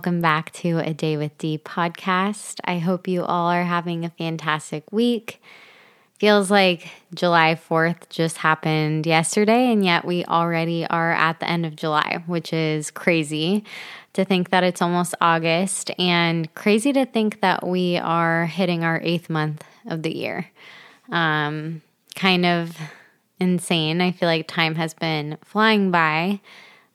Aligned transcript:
welcome 0.00 0.22
back 0.22 0.50
to 0.50 0.78
a 0.78 0.94
Day 0.94 1.18
with 1.18 1.36
D 1.36 1.58
podcast. 1.58 2.58
I 2.64 2.78
hope 2.78 3.06
you 3.06 3.22
all 3.22 3.48
are 3.50 3.64
having 3.64 4.02
a 4.02 4.08
fantastic 4.08 4.90
week. 4.90 5.42
Feels 6.18 6.50
like 6.50 6.88
July 7.14 7.54
4th 7.54 8.08
just 8.08 8.38
happened 8.38 9.04
yesterday, 9.04 9.70
and 9.70 9.84
yet 9.84 10.06
we 10.06 10.24
already 10.24 10.86
are 10.86 11.12
at 11.12 11.38
the 11.38 11.46
end 11.46 11.66
of 11.66 11.76
July, 11.76 12.24
which 12.26 12.50
is 12.54 12.90
crazy 12.90 13.62
to 14.14 14.24
think 14.24 14.48
that 14.48 14.64
it's 14.64 14.80
almost 14.80 15.14
August, 15.20 15.90
and 15.98 16.54
crazy 16.54 16.94
to 16.94 17.04
think 17.04 17.42
that 17.42 17.66
we 17.66 17.98
are 17.98 18.46
hitting 18.46 18.82
our 18.82 19.02
eighth 19.02 19.28
month 19.28 19.62
of 19.84 20.02
the 20.02 20.16
year. 20.16 20.50
Um, 21.12 21.82
kind 22.14 22.46
of 22.46 22.74
insane. 23.38 24.00
I 24.00 24.12
feel 24.12 24.30
like 24.30 24.48
time 24.48 24.76
has 24.76 24.94
been 24.94 25.36
flying 25.44 25.90
by. 25.90 26.40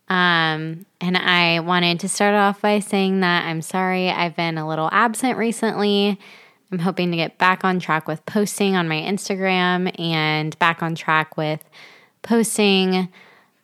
Um, 0.07 0.85
and 1.01 1.17
I 1.17 1.61
wanted 1.61 1.99
to 2.01 2.09
start 2.09 2.35
off 2.35 2.61
by 2.61 2.79
saying 2.79 3.21
that 3.21 3.45
I'm 3.45 3.61
sorry 3.61 4.09
I've 4.09 4.35
been 4.35 4.57
a 4.57 4.67
little 4.67 4.89
absent 4.91 5.37
recently. 5.37 6.19
I'm 6.71 6.79
hoping 6.79 7.11
to 7.11 7.17
get 7.17 7.37
back 7.37 7.63
on 7.63 7.79
track 7.79 8.07
with 8.07 8.25
posting 8.25 8.75
on 8.75 8.87
my 8.87 9.01
Instagram 9.01 9.97
and 9.99 10.57
back 10.59 10.83
on 10.83 10.95
track 10.95 11.37
with 11.37 11.63
posting 12.21 13.07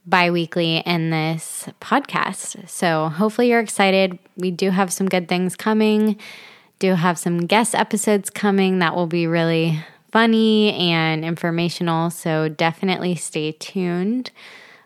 bi 0.06 0.32
weekly 0.32 0.78
in 0.78 1.12
this 1.12 1.68
podcast. 1.80 2.68
So 2.70 3.10
hopefully 3.10 3.50
you're 3.50 3.60
excited. 3.60 4.18
We 4.36 4.52
do 4.52 4.72
have 4.72 4.92
some 4.92 5.08
good 5.08 5.28
things 5.28 5.56
coming, 5.56 6.18
do 6.80 6.96
have 6.96 7.20
some 7.20 7.46
guest 7.46 7.76
episodes 7.76 8.30
coming 8.30 8.80
that 8.80 8.96
will 8.96 9.08
be 9.08 9.28
really 9.28 9.84
funny 10.12 10.74
and 10.74 11.24
informational. 11.24 12.10
So 12.10 12.50
definitely 12.50 13.16
stay 13.16 13.52
tuned. 13.54 14.32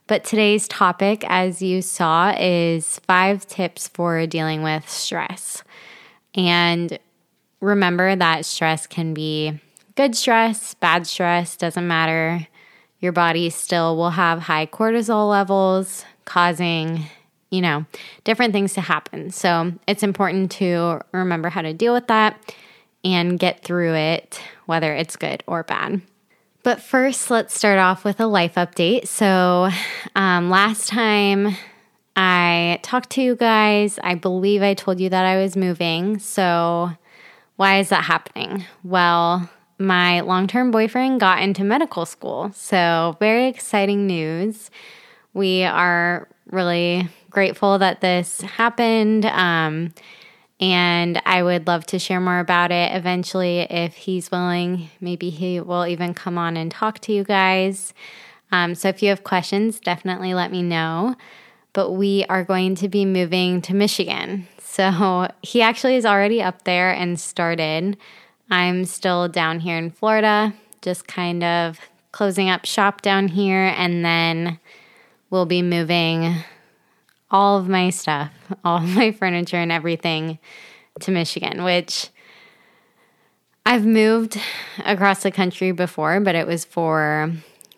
But 0.08 0.24
today's 0.24 0.68
topic, 0.68 1.24
as 1.28 1.64
you 1.64 1.82
saw, 1.82 2.36
is 2.38 3.00
five 3.08 3.48
tips 3.48 3.88
for 3.88 4.28
dealing 4.28 4.62
with 4.62 4.88
stress. 4.88 5.64
And 6.36 7.00
remember 7.60 8.16
that 8.16 8.46
stress 8.46 8.86
can 8.86 9.16
be 9.16 9.60
good 9.96 10.16
stress, 10.16 10.76
bad 10.76 11.08
stress, 11.08 11.58
doesn't 11.58 11.88
matter. 11.88 12.48
Your 13.00 13.14
body 13.14 13.50
still 13.50 13.98
will 13.98 14.12
have 14.12 14.42
high 14.42 14.68
cortisol 14.68 15.30
levels, 15.30 16.06
causing, 16.26 17.06
you 17.50 17.62
know, 17.62 17.86
different 18.24 18.54
things 18.54 18.74
to 18.74 18.82
happen. 18.82 19.32
So 19.32 19.74
it's 19.88 20.04
important 20.04 20.52
to 20.54 21.02
remember 21.14 21.50
how 21.50 21.64
to 21.64 21.74
deal 21.74 21.94
with 21.94 22.08
that 22.08 22.54
and 23.04 23.40
get 23.40 23.64
through 23.64 23.96
it, 23.96 24.40
whether 24.68 24.94
it's 24.94 25.16
good 25.16 25.44
or 25.48 25.64
bad. 25.64 26.02
But 26.66 26.82
first, 26.82 27.30
let's 27.30 27.56
start 27.56 27.78
off 27.78 28.04
with 28.04 28.20
a 28.20 28.26
life 28.26 28.56
update. 28.56 29.08
So, 29.08 29.70
um, 30.16 30.50
last 30.50 30.90
time 30.90 31.56
I 32.16 32.80
talked 32.82 33.12
to 33.12 33.22
you 33.22 33.36
guys, 33.36 34.00
I 34.02 34.16
believe 34.16 34.64
I 34.64 34.74
told 34.74 35.00
you 35.00 35.08
that 35.10 35.26
I 35.26 35.38
was 35.38 35.56
moving. 35.56 36.18
So, 36.18 36.90
why 37.58 37.78
is 37.78 37.90
that 37.90 38.06
happening? 38.06 38.66
Well, 38.84 39.48
my 39.78 40.22
long 40.22 40.48
term 40.48 40.72
boyfriend 40.72 41.20
got 41.20 41.40
into 41.44 41.64
medical 41.64 42.04
school. 42.04 42.52
So, 42.56 43.16
very 43.20 43.48
exciting 43.48 44.08
news. 44.08 44.72
We 45.36 45.66
are 45.66 46.28
really 46.48 47.08
grateful 47.30 47.78
that 47.78 48.02
this 48.02 48.42
happened. 48.42 49.28
Um, 49.28 49.94
and 50.60 51.22
I 51.26 51.44
would 51.44 51.68
love 51.68 51.86
to 51.88 52.00
share 52.00 52.22
more 52.22 52.40
about 52.40 52.72
it 52.72 52.96
eventually 52.96 53.60
if 53.60 53.96
he's 53.96 54.32
willing. 54.32 54.90
Maybe 55.02 55.30
he 55.30 55.60
will 55.60 55.86
even 55.86 56.14
come 56.14 56.38
on 56.38 56.56
and 56.56 56.72
talk 56.72 57.00
to 57.00 57.14
you 57.14 57.24
guys. 57.24 57.94
Um, 58.52 58.74
so 58.76 58.88
if 58.88 59.04
you 59.04 59.10
have 59.10 59.24
questions, 59.24 59.80
definitely 59.80 60.34
let 60.34 60.52
me 60.52 60.62
know. 60.62 61.16
But 61.74 61.92
we 61.92 62.26
are 62.30 62.44
going 62.46 62.76
to 62.76 62.88
be 62.88 63.04
moving 63.04 63.62
to 63.64 63.74
Michigan. 63.74 64.48
So 64.60 65.28
he 65.42 65.62
actually 65.62 65.96
is 65.96 66.06
already 66.06 66.42
up 66.42 66.64
there 66.64 66.92
and 66.92 67.20
started. 67.20 67.98
I'm 68.50 68.86
still 68.86 69.28
down 69.28 69.60
here 69.60 69.78
in 69.78 69.92
Florida, 69.92 70.54
just 70.82 71.08
kind 71.08 71.44
of 71.44 71.80
closing 72.12 72.50
up 72.50 72.64
shop 72.64 73.02
down 73.02 73.28
here, 73.28 73.74
and 73.76 74.06
then 74.06 74.60
we'll 75.30 75.48
be 75.48 75.62
moving 75.62 76.36
all 77.32 77.58
of 77.58 77.68
my 77.68 77.90
stuff, 77.90 78.32
all 78.64 78.80
my 78.80 79.12
furniture 79.12 79.58
and 79.58 79.72
everything 79.72 80.40
to 81.02 81.12
Michigan, 81.12 81.64
which 81.64 82.10
I've 83.66 83.86
moved 83.86 84.40
across 84.86 85.24
the 85.24 85.32
country 85.32 85.72
before, 85.72 86.20
but 86.20 86.36
it 86.36 86.46
was 86.48 86.66
for 86.66 87.32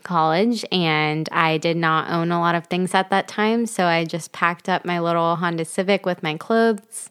college 0.04 0.66
and 0.72 1.28
I 1.32 1.58
did 1.58 1.78
not 1.78 2.10
own 2.10 2.32
a 2.32 2.40
lot 2.40 2.56
of 2.56 2.68
things 2.68 2.94
at 2.94 3.10
that 3.10 3.28
time. 3.28 3.66
So 3.66 3.86
I 3.86 4.06
just 4.06 4.32
packed 4.32 4.70
up 4.70 4.86
my 4.86 5.00
little 5.00 5.36
Honda 5.36 5.66
Civic 5.66 6.06
with 6.06 6.24
my 6.24 6.38
clothes 6.38 7.10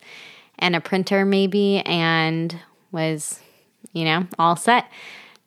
and 0.59 0.75
a 0.75 0.81
printer, 0.81 1.25
maybe, 1.25 1.81
and 1.81 2.59
was, 2.93 3.41
you 3.93 4.05
know, 4.05 4.27
all 4.39 4.57
set. 4.57 4.91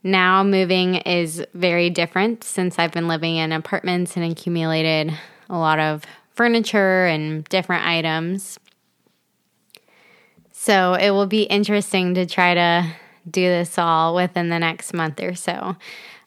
Now 0.03 0.43
moving 0.43 0.95
is 0.95 1.43
very 1.53 1.89
different 1.89 2.43
since 2.43 2.79
I've 2.79 2.91
been 2.91 3.07
living 3.07 3.35
in 3.35 3.51
apartments 3.51 4.15
and 4.15 4.31
accumulated 4.31 5.13
a 5.49 5.57
lot 5.57 5.79
of 5.79 6.03
furniture 6.39 7.05
and 7.05 7.43
different 7.49 7.85
items. 7.85 8.57
So 10.53 10.93
it 10.93 11.11
will 11.11 11.25
be 11.25 11.43
interesting 11.43 12.13
to 12.13 12.25
try 12.25 12.53
to 12.53 12.89
do 13.29 13.41
this 13.41 13.77
all 13.77 14.15
within 14.15 14.47
the 14.47 14.57
next 14.57 14.93
month 14.93 15.21
or 15.21 15.35
so. 15.35 15.75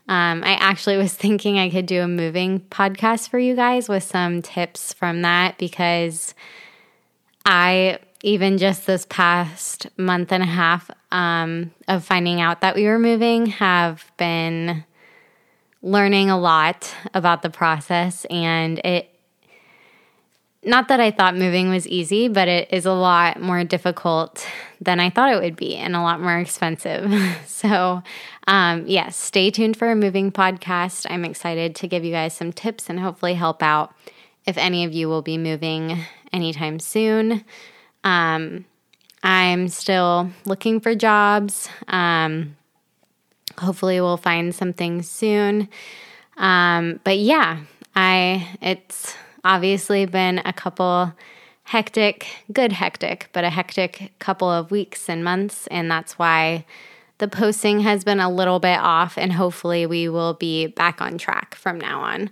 Um, 0.09 0.45
I 0.45 0.59
actually 0.61 0.97
was 0.99 1.15
thinking 1.15 1.59
I 1.59 1.71
could 1.71 1.87
do 1.87 2.03
a 2.03 2.09
moving 2.09 2.61
podcast 2.61 3.31
for 3.31 3.39
you 3.39 3.57
guys 3.57 3.89
with 3.89 4.03
some 4.03 4.43
tips 4.43 4.93
from 4.93 5.23
that 5.23 5.57
because 5.57 6.35
I, 7.47 7.99
even 8.23 8.59
just 8.59 8.85
this 8.85 9.07
past 9.09 9.87
month 9.97 10.31
and 10.31 10.43
a 10.43 10.47
half 10.47 10.91
um, 11.11 11.71
of 11.89 12.05
finding 12.05 12.39
out 12.39 12.61
that 12.61 12.75
we 12.75 12.85
were 12.85 12.99
moving, 12.99 13.47
have 13.47 14.13
been 14.19 14.85
learning 15.81 16.29
a 16.29 16.39
lot 16.39 16.95
about 17.15 17.41
the 17.41 17.49
process 17.49 18.27
and 18.27 18.79
it 18.81 19.09
not 20.65 20.89
that 20.89 21.01
I 21.01 21.11
thought 21.11 21.37
moving 21.37 21.71
was 21.71 21.89
easy, 21.89 22.29
but 22.29 22.47
it 22.47 22.69
is 22.73 22.87
a 22.87 22.93
lot 22.93 23.41
more 23.41 23.65
difficult 23.65 24.47
than 24.81 25.01
I 25.01 25.11
thought 25.11 25.33
it 25.33 25.41
would 25.41 25.57
be 25.57 25.77
and 25.77 25.97
a 25.97 26.03
lot 26.03 26.21
more 26.21 26.39
expensive. 26.39 27.13
so, 27.47 28.03
um, 28.47 28.85
yes, 28.87 29.17
stay 29.17 29.51
tuned 29.51 29.77
for 29.77 29.91
a 29.91 29.97
moving 29.97 30.31
podcast. 30.31 31.07
I'm 31.11 31.25
excited 31.25 31.75
to 31.77 31.89
give 31.89 32.05
you 32.05 32.13
guys 32.13 32.35
some 32.35 32.53
tips 32.53 32.89
and 32.89 33.01
hopefully 33.01 33.35
help 33.35 33.63
out 33.63 33.95
if 34.47 34.57
any 34.57 34.85
of 34.85 34.93
you 34.93 35.09
will 35.09 35.23
be 35.23 35.37
moving 35.37 35.99
anytime 36.33 36.79
soon. 36.79 37.45
Um, 38.05 38.65
I'm 39.23 39.69
still 39.69 40.31
looking 40.45 40.81
for 40.81 40.95
jobs. 40.95 41.69
Um, 41.89 42.57
hopefully, 43.59 44.01
we'll 44.01 44.17
find 44.17 44.55
something 44.55 45.03
soon. 45.03 45.69
Um, 46.37 47.01
but 47.05 47.19
yeah, 47.19 47.61
I 47.95 48.49
it's 48.61 49.17
obviously 49.45 50.07
been 50.07 50.41
a 50.45 50.53
couple 50.53 51.13
hectic, 51.65 52.27
good 52.53 52.73
hectic, 52.73 53.29
but 53.33 53.45
a 53.45 53.51
hectic 53.51 54.13
couple 54.19 54.51
of 54.51 54.71
weeks 54.71 55.09
and 55.09 55.25
months. 55.25 55.67
And 55.69 55.91
that's 55.91 56.19
why 56.19 56.65
the 57.19 57.29
posting 57.29 57.81
has 57.81 58.05
been 58.05 58.21
a 58.21 58.31
little 58.31 58.59
bit 58.59 58.79
off. 58.79 59.17
And 59.17 59.33
hopefully, 59.33 59.87
we 59.87 60.09
will 60.09 60.35
be 60.35 60.67
back 60.67 61.01
on 61.01 61.19
track 61.19 61.55
from 61.55 61.79
now 61.79 62.01
on. 62.01 62.31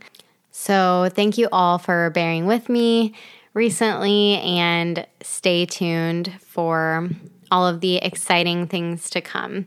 So, 0.50 1.08
thank 1.12 1.38
you 1.38 1.48
all 1.52 1.78
for 1.78 2.10
bearing 2.10 2.46
with 2.46 2.68
me 2.68 3.14
recently 3.54 4.38
and 4.38 5.06
stay 5.22 5.66
tuned 5.66 6.32
for 6.40 7.08
all 7.50 7.66
of 7.66 7.80
the 7.80 7.96
exciting 7.96 8.66
things 8.66 9.10
to 9.10 9.20
come. 9.20 9.66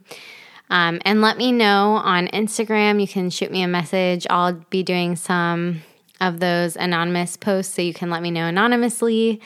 Um, 0.70 1.02
and 1.06 1.22
let 1.22 1.38
me 1.38 1.52
know 1.52 2.02
on 2.04 2.28
Instagram. 2.30 3.00
You 3.02 3.08
can 3.08 3.30
shoot 3.30 3.52
me 3.52 3.62
a 3.62 3.68
message. 3.68 4.26
I'll 4.30 4.54
be 4.54 4.84
doing 4.84 5.16
some 5.16 5.82
of 6.28 6.40
those 6.40 6.76
anonymous 6.76 7.38
posts 7.38 7.76
so 7.76 7.82
you 7.82 7.94
can 7.94 8.10
let 8.10 8.22
me 8.22 8.32
know 8.32 8.48
anonymously 8.48 9.42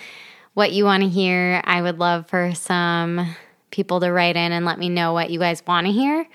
what 0.54 0.72
you 0.72 0.86
want 0.86 1.04
to 1.04 1.10
hear. 1.10 1.62
I 1.64 1.82
would 1.82 2.00
love 2.00 2.28
for 2.28 2.54
some 2.56 3.36
people 3.72 4.00
to 4.00 4.12
write 4.12 4.36
in 4.36 4.52
and 4.52 4.66
let 4.66 4.80
me 4.80 4.90
know 4.90 5.14
what 5.14 5.30
you 5.30 5.40
guys 5.40 5.64
want 5.68 5.88
to 5.88 5.94
hear 5.94 6.26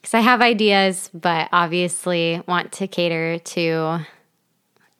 because 0.00 0.14
I 0.14 0.20
have 0.20 0.40
ideas, 0.40 1.10
but 1.12 1.48
obviously 1.52 2.42
want 2.46 2.72
to 2.72 2.88
cater 2.88 3.38
to 3.38 4.00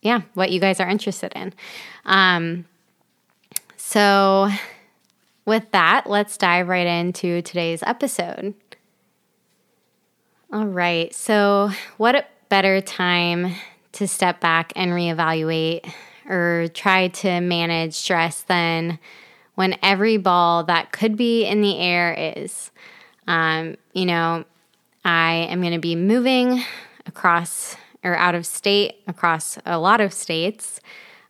yeah, 0.03 0.23
what 0.35 0.51
you 0.51 0.61
guys 0.61 0.81
are 0.81 0.89
interested 0.89 1.33
in. 1.35 1.53
Um, 2.05 2.65
so 3.77 4.49
with 5.45 5.71
that, 5.73 6.09
let's 6.09 6.37
dive 6.37 6.69
right 6.69 6.87
into 6.87 7.43
today's 7.43 7.83
episode. 7.83 8.55
All 10.53 10.67
right. 10.67 11.15
So, 11.15 11.71
what 11.97 12.15
a 12.15 12.25
better 12.49 12.81
time 12.81 13.55
to 13.93 14.07
step 14.07 14.41
back 14.41 14.73
and 14.77 14.93
reevaluate 14.93 15.91
or 16.29 16.69
try 16.75 17.09
to 17.09 17.41
manage 17.41 17.95
stress 17.95 18.43
than 18.43 18.99
when 19.57 19.77
every 19.83 20.17
ball 20.17 20.65
that 20.65 20.93
could 20.93 21.17
be 21.17 21.45
in 21.45 21.61
the 21.61 21.79
air 21.79 22.35
is. 22.37 22.71
Um, 23.27 23.77
you 23.93 24.07
know, 24.07 24.45
I 25.05 25.49
am 25.51 25.61
going 25.61 25.73
to 25.73 25.81
be 25.81 25.97
moving 25.97 26.63
across 27.07 27.77
or 28.03 28.17
out 28.17 28.35
of 28.35 28.47
state 28.47 28.97
across 29.07 29.59
a 29.67 29.79
lot 29.79 30.01
of 30.01 30.13
states. 30.13 30.81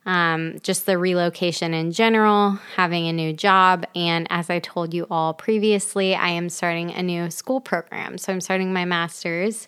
um, 0.05 0.57
just 0.63 0.85
the 0.85 0.97
relocation 0.97 1.73
in 1.73 1.91
general, 1.91 2.59
having 2.75 3.07
a 3.07 3.13
new 3.13 3.33
job. 3.33 3.85
And 3.95 4.25
as 4.29 4.49
I 4.49 4.59
told 4.59 4.93
you 4.93 5.05
all 5.11 5.33
previously, 5.33 6.15
I 6.15 6.29
am 6.29 6.49
starting 6.49 6.91
a 6.91 7.03
new 7.03 7.29
school 7.29 7.61
program. 7.61 8.17
So 8.17 8.33
I'm 8.33 8.41
starting 8.41 8.73
my 8.73 8.85
master's. 8.85 9.67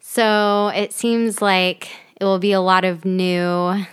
So 0.00 0.68
it 0.68 0.92
seems 0.92 1.40
like 1.40 1.88
it 2.20 2.24
will 2.24 2.38
be 2.38 2.52
a 2.52 2.60
lot 2.60 2.84
of 2.84 3.04
new 3.04 3.84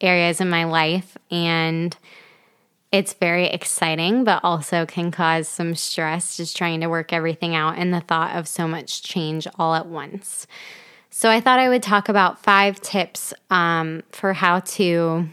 areas 0.00 0.40
in 0.40 0.48
my 0.48 0.64
life. 0.64 1.16
And 1.30 1.96
it's 2.92 3.12
very 3.14 3.46
exciting, 3.46 4.24
but 4.24 4.40
also 4.42 4.86
can 4.86 5.10
cause 5.10 5.48
some 5.48 5.74
stress 5.74 6.36
just 6.36 6.56
trying 6.56 6.80
to 6.80 6.88
work 6.88 7.12
everything 7.12 7.54
out 7.54 7.76
and 7.76 7.92
the 7.92 8.00
thought 8.00 8.36
of 8.36 8.48
so 8.48 8.66
much 8.66 9.02
change 9.02 9.46
all 9.58 9.74
at 9.74 9.86
once. 9.86 10.46
So 11.10 11.30
I 11.30 11.40
thought 11.40 11.58
I 11.58 11.68
would 11.68 11.82
talk 11.82 12.08
about 12.08 12.42
five 12.42 12.80
tips 12.80 13.32
um, 13.50 14.02
for 14.12 14.34
how 14.34 14.60
to 14.60 15.28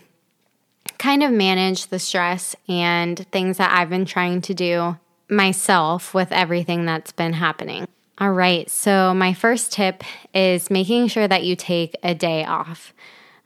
kind 0.98 1.24
of 1.24 1.32
manage 1.32 1.88
the 1.88 2.00
stress 2.00 2.56
and 2.70 3.20
things 3.32 3.58
that 3.58 3.78
I've 3.78 3.90
been 3.90 4.06
trying 4.06 4.42
to 4.42 4.54
do 4.54 4.98
myself 5.30 6.14
with 6.14 6.32
everything 6.32 6.86
that's 6.86 7.12
been 7.12 7.34
happening. 7.34 7.88
All 8.20 8.32
right, 8.32 8.70
so 8.70 9.14
my 9.14 9.34
first 9.34 9.72
tip 9.72 10.04
is 10.36 10.70
making 10.70 11.08
sure 11.08 11.28
that 11.28 11.44
you 11.44 11.56
take 11.56 11.96
a 12.04 12.14
day 12.14 12.46
off. 12.46 12.94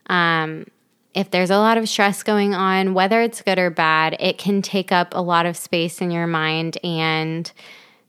Um, 0.08 0.66
if 1.14 1.30
there's 1.30 1.50
a 1.50 1.56
lot 1.56 1.78
of 1.78 1.88
stress 1.88 2.22
going 2.22 2.54
on, 2.54 2.92
whether 2.92 3.22
it's 3.22 3.40
good 3.40 3.58
or 3.58 3.70
bad, 3.70 4.16
it 4.20 4.36
can 4.36 4.60
take 4.60 4.92
up 4.92 5.14
a 5.14 5.22
lot 5.22 5.46
of 5.46 5.56
space 5.56 6.02
in 6.02 6.10
your 6.10 6.26
mind 6.26 6.76
and 6.84 7.50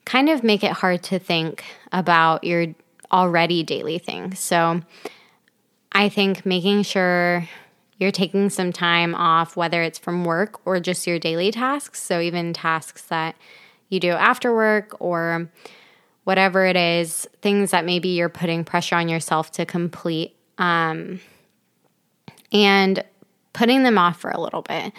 kind 0.03 0.27
of 0.27 0.43
make 0.43 0.63
it 0.63 0.73
hard 0.73 1.01
to 1.03 1.17
think 1.17 1.63
about 1.93 2.43
your 2.43 2.67
already 3.09 3.63
daily 3.63 3.97
things. 3.97 4.39
So 4.39 4.81
I 5.93 6.09
think 6.09 6.45
making 6.45 6.83
sure 6.83 7.47
you're 7.97 8.11
taking 8.11 8.49
some 8.49 8.73
time 8.73 9.15
off, 9.15 9.55
whether 9.55 9.81
it's 9.81 9.97
from 9.97 10.25
work 10.25 10.59
or 10.65 10.79
just 10.81 11.07
your 11.07 11.19
daily 11.19 11.51
tasks. 11.51 12.01
So 12.01 12.19
even 12.19 12.53
tasks 12.53 13.03
that 13.03 13.35
you 13.87 13.99
do 14.01 14.11
after 14.11 14.53
work 14.53 14.95
or 14.99 15.49
whatever 16.29 16.63
it 16.63 16.75
is, 16.75 17.27
things 17.41 17.71
that 17.71 17.85
maybe 17.85 18.09
you're 18.09 18.29
putting 18.29 18.63
pressure 18.63 18.95
on 18.95 19.09
yourself 19.09 19.51
to 19.51 19.65
complete. 19.65 20.35
Um, 20.59 21.21
and 22.51 23.03
putting 23.51 23.81
them 23.81 23.97
off 23.97 24.19
for 24.19 24.29
a 24.29 24.39
little 24.39 24.61
bit. 24.61 24.93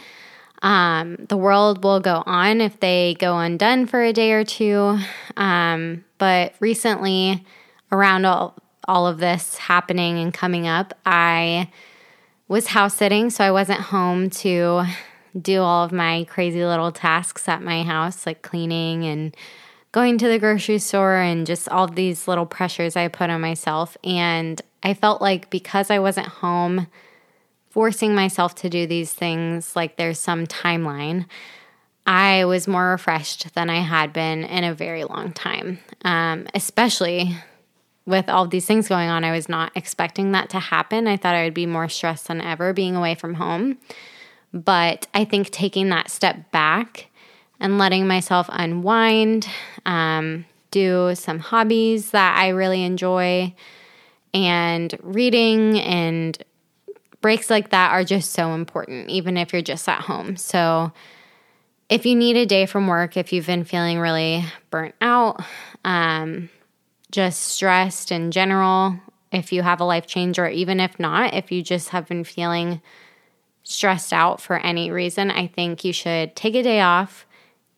Um, 0.62 1.26
the 1.28 1.36
world 1.36 1.84
will 1.84 2.00
go 2.00 2.24
on 2.26 2.60
if 2.60 2.80
they 2.80 3.14
go 3.20 3.38
undone 3.38 3.86
for 3.86 4.02
a 4.02 4.12
day 4.12 4.32
or 4.32 4.42
two. 4.42 4.98
Um, 5.36 6.04
but 6.18 6.54
recently, 6.58 7.46
around 7.92 8.24
all, 8.24 8.56
all 8.88 9.06
of 9.06 9.18
this 9.18 9.56
happening 9.56 10.18
and 10.18 10.34
coming 10.34 10.66
up, 10.66 10.94
I 11.06 11.70
was 12.48 12.66
house 12.66 12.96
sitting, 12.96 13.30
so 13.30 13.44
I 13.44 13.52
wasn't 13.52 13.82
home 13.82 14.30
to 14.30 14.84
do 15.40 15.60
all 15.60 15.84
of 15.84 15.92
my 15.92 16.26
crazy 16.28 16.64
little 16.64 16.90
tasks 16.90 17.48
at 17.48 17.62
my 17.62 17.84
house, 17.84 18.26
like 18.26 18.42
cleaning 18.42 19.04
and 19.04 19.36
going 19.92 20.18
to 20.18 20.28
the 20.28 20.38
grocery 20.38 20.78
store 20.78 21.16
and 21.16 21.46
just 21.46 21.68
all 21.68 21.86
these 21.86 22.28
little 22.28 22.46
pressures 22.46 22.96
I 22.96 23.08
put 23.08 23.30
on 23.30 23.40
myself. 23.40 23.96
And 24.04 24.60
I 24.82 24.94
felt 24.94 25.20
like 25.20 25.50
because 25.50 25.90
I 25.90 25.98
wasn't 25.98 26.28
home, 26.28 26.86
forcing 27.70 28.14
myself 28.14 28.54
to 28.56 28.70
do 28.70 28.86
these 28.86 29.12
things 29.12 29.74
like 29.74 29.96
there's 29.96 30.18
some 30.18 30.46
timeline, 30.46 31.26
I 32.06 32.44
was 32.44 32.66
more 32.66 32.90
refreshed 32.90 33.54
than 33.54 33.70
I 33.70 33.80
had 33.80 34.12
been 34.12 34.44
in 34.44 34.64
a 34.64 34.74
very 34.74 35.04
long 35.04 35.32
time, 35.32 35.78
um, 36.02 36.46
especially 36.54 37.36
with 38.06 38.28
all 38.28 38.46
these 38.46 38.66
things 38.66 38.88
going 38.88 39.08
on, 39.08 39.24
I 39.24 39.30
was 39.30 39.48
not 39.48 39.72
expecting 39.76 40.32
that 40.32 40.50
to 40.50 40.58
happen. 40.58 41.06
I 41.06 41.16
thought 41.16 41.34
I 41.34 41.44
would 41.44 41.54
be 41.54 41.66
more 41.66 41.88
stressed 41.88 42.28
than 42.28 42.40
ever 42.40 42.72
being 42.72 42.96
away 42.96 43.14
from 43.14 43.34
home. 43.34 43.78
But 44.52 45.06
I 45.14 45.24
think 45.24 45.50
taking 45.50 45.90
that 45.90 46.10
step 46.10 46.50
back 46.50 47.09
and 47.60 47.78
letting 47.78 48.06
myself 48.06 48.48
unwind, 48.50 49.46
um, 49.86 50.46
do 50.70 51.14
some 51.14 51.38
hobbies 51.38 52.10
that 52.10 52.36
I 52.38 52.48
really 52.48 52.82
enjoy, 52.82 53.54
and 54.32 54.94
reading 55.02 55.78
and 55.80 56.42
breaks 57.20 57.50
like 57.50 57.70
that 57.70 57.92
are 57.92 58.04
just 58.04 58.32
so 58.32 58.54
important, 58.54 59.10
even 59.10 59.36
if 59.36 59.52
you're 59.52 59.62
just 59.62 59.88
at 59.88 60.00
home. 60.00 60.36
So, 60.36 60.92
if 61.88 62.06
you 62.06 62.14
need 62.14 62.36
a 62.36 62.46
day 62.46 62.66
from 62.66 62.86
work, 62.86 63.16
if 63.16 63.32
you've 63.32 63.46
been 63.46 63.64
feeling 63.64 63.98
really 63.98 64.44
burnt 64.70 64.94
out, 65.00 65.42
um, 65.84 66.48
just 67.10 67.42
stressed 67.42 68.12
in 68.12 68.30
general, 68.30 68.96
if 69.32 69.52
you 69.52 69.62
have 69.62 69.80
a 69.80 69.84
life 69.84 70.06
change, 70.06 70.38
or 70.38 70.48
even 70.48 70.78
if 70.78 70.98
not, 71.00 71.34
if 71.34 71.50
you 71.50 71.62
just 71.62 71.90
have 71.90 72.06
been 72.06 72.24
feeling 72.24 72.80
stressed 73.64 74.12
out 74.12 74.40
for 74.40 74.56
any 74.58 74.90
reason, 74.90 75.30
I 75.30 75.48
think 75.48 75.84
you 75.84 75.92
should 75.92 76.36
take 76.36 76.54
a 76.54 76.62
day 76.62 76.80
off. 76.80 77.26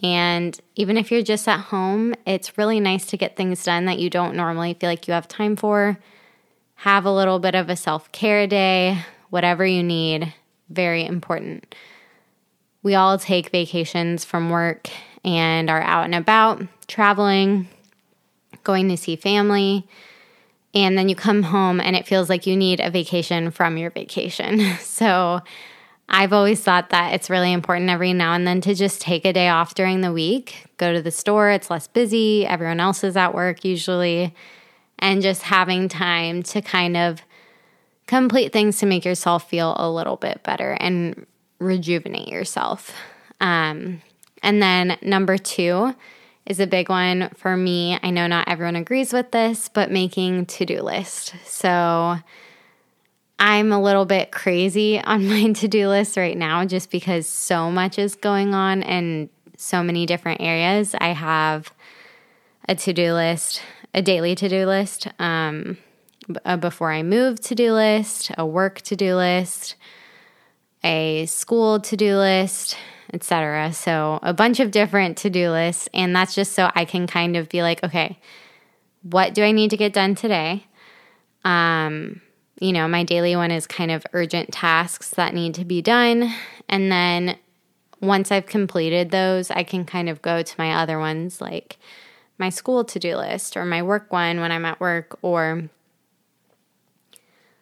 And 0.02 0.58
even 0.74 0.96
if 0.96 1.12
you're 1.12 1.22
just 1.22 1.46
at 1.46 1.60
home, 1.60 2.14
it's 2.26 2.58
really 2.58 2.80
nice 2.80 3.06
to 3.06 3.16
get 3.16 3.36
things 3.36 3.62
done 3.62 3.84
that 3.84 3.98
you 3.98 4.10
don't 4.10 4.34
normally 4.34 4.74
feel 4.74 4.90
like 4.90 5.06
you 5.06 5.14
have 5.14 5.28
time 5.28 5.54
for. 5.54 5.98
Have 6.76 7.04
a 7.04 7.12
little 7.12 7.38
bit 7.38 7.54
of 7.54 7.68
a 7.68 7.76
self 7.76 8.10
care 8.10 8.46
day, 8.46 8.98
whatever 9.30 9.64
you 9.64 9.82
need, 9.82 10.34
very 10.68 11.04
important. 11.04 11.74
We 12.82 12.96
all 12.96 13.16
take 13.18 13.50
vacations 13.50 14.24
from 14.24 14.50
work 14.50 14.90
and 15.24 15.70
are 15.70 15.82
out 15.82 16.04
and 16.04 16.16
about, 16.16 16.62
traveling, 16.88 17.68
going 18.64 18.88
to 18.88 18.96
see 18.96 19.14
family, 19.14 19.86
and 20.74 20.96
then 20.96 21.08
you 21.08 21.14
come 21.14 21.44
home 21.44 21.80
and 21.80 21.94
it 21.94 22.06
feels 22.06 22.28
like 22.28 22.46
you 22.46 22.56
need 22.56 22.80
a 22.80 22.90
vacation 22.90 23.50
from 23.50 23.76
your 23.76 23.90
vacation. 23.90 24.60
So 24.80 25.40
I've 26.08 26.32
always 26.32 26.60
thought 26.60 26.90
that 26.90 27.14
it's 27.14 27.30
really 27.30 27.52
important 27.52 27.88
every 27.88 28.12
now 28.12 28.34
and 28.34 28.46
then 28.46 28.60
to 28.62 28.74
just 28.74 29.00
take 29.00 29.24
a 29.24 29.32
day 29.32 29.48
off 29.48 29.74
during 29.74 30.02
the 30.02 30.12
week, 30.12 30.66
go 30.76 30.92
to 30.92 31.00
the 31.00 31.10
store, 31.10 31.50
it's 31.50 31.70
less 31.70 31.86
busy, 31.86 32.46
everyone 32.46 32.80
else 32.80 33.02
is 33.02 33.16
at 33.16 33.34
work 33.34 33.64
usually, 33.64 34.34
and 34.98 35.22
just 35.22 35.42
having 35.42 35.88
time 35.88 36.42
to 36.42 36.60
kind 36.60 36.96
of 36.96 37.22
complete 38.06 38.52
things 38.52 38.78
to 38.78 38.86
make 38.86 39.04
yourself 39.04 39.48
feel 39.48 39.74
a 39.78 39.90
little 39.90 40.16
bit 40.16 40.42
better 40.42 40.72
and 40.80 41.26
rejuvenate 41.58 42.28
yourself. 42.28 42.92
Um, 43.40 44.02
and 44.42 44.62
then 44.62 44.98
number 45.02 45.38
two, 45.38 45.94
is 46.46 46.60
a 46.60 46.66
big 46.66 46.88
one 46.88 47.30
for 47.36 47.56
me. 47.56 47.98
I 48.02 48.10
know 48.10 48.26
not 48.26 48.48
everyone 48.48 48.76
agrees 48.76 49.12
with 49.12 49.30
this, 49.30 49.68
but 49.68 49.90
making 49.90 50.46
to-do 50.46 50.82
list. 50.82 51.34
So 51.44 52.18
I'm 53.38 53.72
a 53.72 53.80
little 53.80 54.04
bit 54.04 54.30
crazy 54.30 55.00
on 55.00 55.26
my 55.28 55.52
to-do 55.52 55.88
list 55.88 56.16
right 56.16 56.36
now 56.36 56.64
just 56.64 56.90
because 56.90 57.26
so 57.26 57.70
much 57.70 57.98
is 57.98 58.14
going 58.14 58.54
on 58.54 58.82
in 58.82 59.30
so 59.56 59.82
many 59.82 60.06
different 60.06 60.40
areas. 60.40 60.94
I 61.00 61.08
have 61.08 61.72
a 62.68 62.74
to-do 62.74 63.12
list, 63.12 63.62
a 63.94 64.02
daily 64.02 64.34
to-do 64.34 64.66
list, 64.66 65.08
um, 65.18 65.78
a 66.44 66.56
before 66.56 66.92
I 66.92 67.02
move 67.02 67.40
to-do 67.40 67.72
list, 67.72 68.30
a 68.38 68.46
work 68.46 68.80
to-do 68.82 69.16
list, 69.16 69.76
a 70.84 71.26
school 71.26 71.80
to-do 71.80 72.16
list, 72.16 72.76
etc. 73.12 73.72
So 73.72 74.18
a 74.22 74.32
bunch 74.32 74.60
of 74.60 74.70
different 74.70 75.16
to-do 75.18 75.50
lists 75.50 75.88
and 75.92 76.14
that's 76.14 76.34
just 76.34 76.52
so 76.52 76.70
I 76.74 76.84
can 76.84 77.06
kind 77.06 77.36
of 77.36 77.48
be 77.48 77.62
like, 77.62 77.82
okay, 77.84 78.18
what 79.02 79.34
do 79.34 79.42
I 79.42 79.52
need 79.52 79.70
to 79.70 79.76
get 79.76 79.92
done 79.92 80.14
today? 80.14 80.66
Um, 81.44 82.20
you 82.62 82.72
know, 82.72 82.86
my 82.86 83.02
daily 83.02 83.34
one 83.34 83.50
is 83.50 83.66
kind 83.66 83.90
of 83.90 84.06
urgent 84.12 84.52
tasks 84.52 85.10
that 85.10 85.34
need 85.34 85.54
to 85.54 85.64
be 85.64 85.82
done 85.82 86.32
and 86.68 86.90
then 86.90 87.36
once 88.02 88.32
I've 88.32 88.46
completed 88.46 89.10
those, 89.10 89.50
I 89.50 89.62
can 89.62 89.84
kind 89.84 90.08
of 90.08 90.20
go 90.20 90.42
to 90.42 90.54
my 90.58 90.74
other 90.74 90.98
ones 90.98 91.40
like 91.40 91.78
my 92.36 92.50
school 92.50 92.84
to-do 92.84 93.16
list 93.16 93.56
or 93.56 93.64
my 93.64 93.82
work 93.82 94.12
one 94.12 94.40
when 94.40 94.50
I'm 94.50 94.64
at 94.64 94.80
work 94.80 95.16
or 95.22 95.70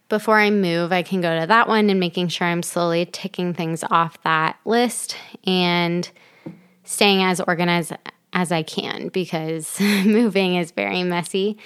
before 0.09 0.41
I 0.41 0.51
move, 0.51 0.93
I 0.93 1.03
can 1.03 1.21
go 1.21 1.39
to 1.39 1.47
that 1.47 1.69
one 1.69 1.89
and 1.89 2.01
making 2.01 2.29
sure 2.29 2.47
I'm 2.47 2.63
slowly 2.63 3.07
ticking 3.07 3.55
things 3.55 3.85
off 3.91 4.21
that 4.23 4.59
list 4.65 5.15
and 5.47 6.11
staying 6.85 7.23
as 7.23 7.41
organized 7.41 7.93
as 8.33 8.51
I 8.51 8.63
can 8.63 9.09
because 9.09 9.79
moving 9.81 10.57
is 10.57 10.73
very 10.73 11.05
messy. 11.05 11.59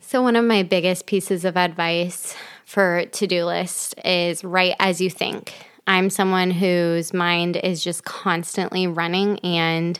So, 0.00 0.22
one 0.22 0.36
of 0.36 0.44
my 0.44 0.62
biggest 0.62 1.06
pieces 1.06 1.44
of 1.44 1.56
advice 1.56 2.34
for 2.66 3.06
to 3.06 3.26
do 3.26 3.44
list 3.44 3.94
is 4.04 4.44
write 4.44 4.74
as 4.78 5.00
you 5.00 5.08
think. 5.08 5.54
I'm 5.86 6.10
someone 6.10 6.50
whose 6.50 7.14
mind 7.14 7.56
is 7.56 7.82
just 7.82 8.04
constantly 8.04 8.88
running 8.88 9.38
and 9.38 9.98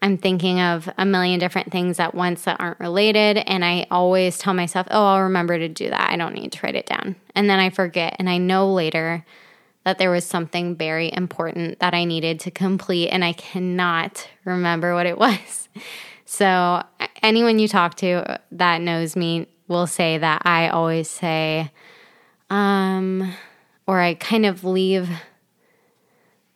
I'm 0.00 0.16
thinking 0.16 0.60
of 0.60 0.88
a 0.96 1.04
million 1.04 1.40
different 1.40 1.72
things 1.72 1.98
at 1.98 2.14
once 2.14 2.44
that 2.44 2.60
aren't 2.60 2.78
related. 2.78 3.38
And 3.38 3.64
I 3.64 3.86
always 3.90 4.38
tell 4.38 4.54
myself, 4.54 4.86
oh, 4.92 5.06
I'll 5.06 5.22
remember 5.22 5.58
to 5.58 5.68
do 5.68 5.90
that. 5.90 6.10
I 6.12 6.16
don't 6.16 6.34
need 6.34 6.52
to 6.52 6.60
write 6.62 6.76
it 6.76 6.86
down. 6.86 7.16
And 7.34 7.50
then 7.50 7.58
I 7.58 7.70
forget. 7.70 8.14
And 8.20 8.30
I 8.30 8.38
know 8.38 8.72
later 8.72 9.24
that 9.84 9.98
there 9.98 10.12
was 10.12 10.24
something 10.24 10.76
very 10.76 11.12
important 11.12 11.80
that 11.80 11.94
I 11.94 12.04
needed 12.04 12.38
to 12.40 12.52
complete. 12.52 13.08
And 13.08 13.24
I 13.24 13.32
cannot 13.32 14.28
remember 14.44 14.94
what 14.94 15.06
it 15.06 15.18
was. 15.18 15.68
So, 16.24 16.84
anyone 17.22 17.58
you 17.58 17.66
talk 17.66 17.96
to 17.96 18.38
that 18.52 18.80
knows 18.82 19.16
me 19.16 19.48
will 19.68 19.86
say 19.86 20.18
that 20.18 20.42
I 20.44 20.68
always 20.68 21.08
say, 21.08 21.70
um, 22.50 23.32
or 23.86 24.00
I 24.00 24.14
kind 24.14 24.46
of 24.46 24.64
leave, 24.64 25.08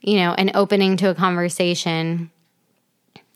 you 0.00 0.16
know, 0.16 0.32
an 0.32 0.50
opening 0.54 0.96
to 0.98 1.10
a 1.10 1.14
conversation 1.14 2.30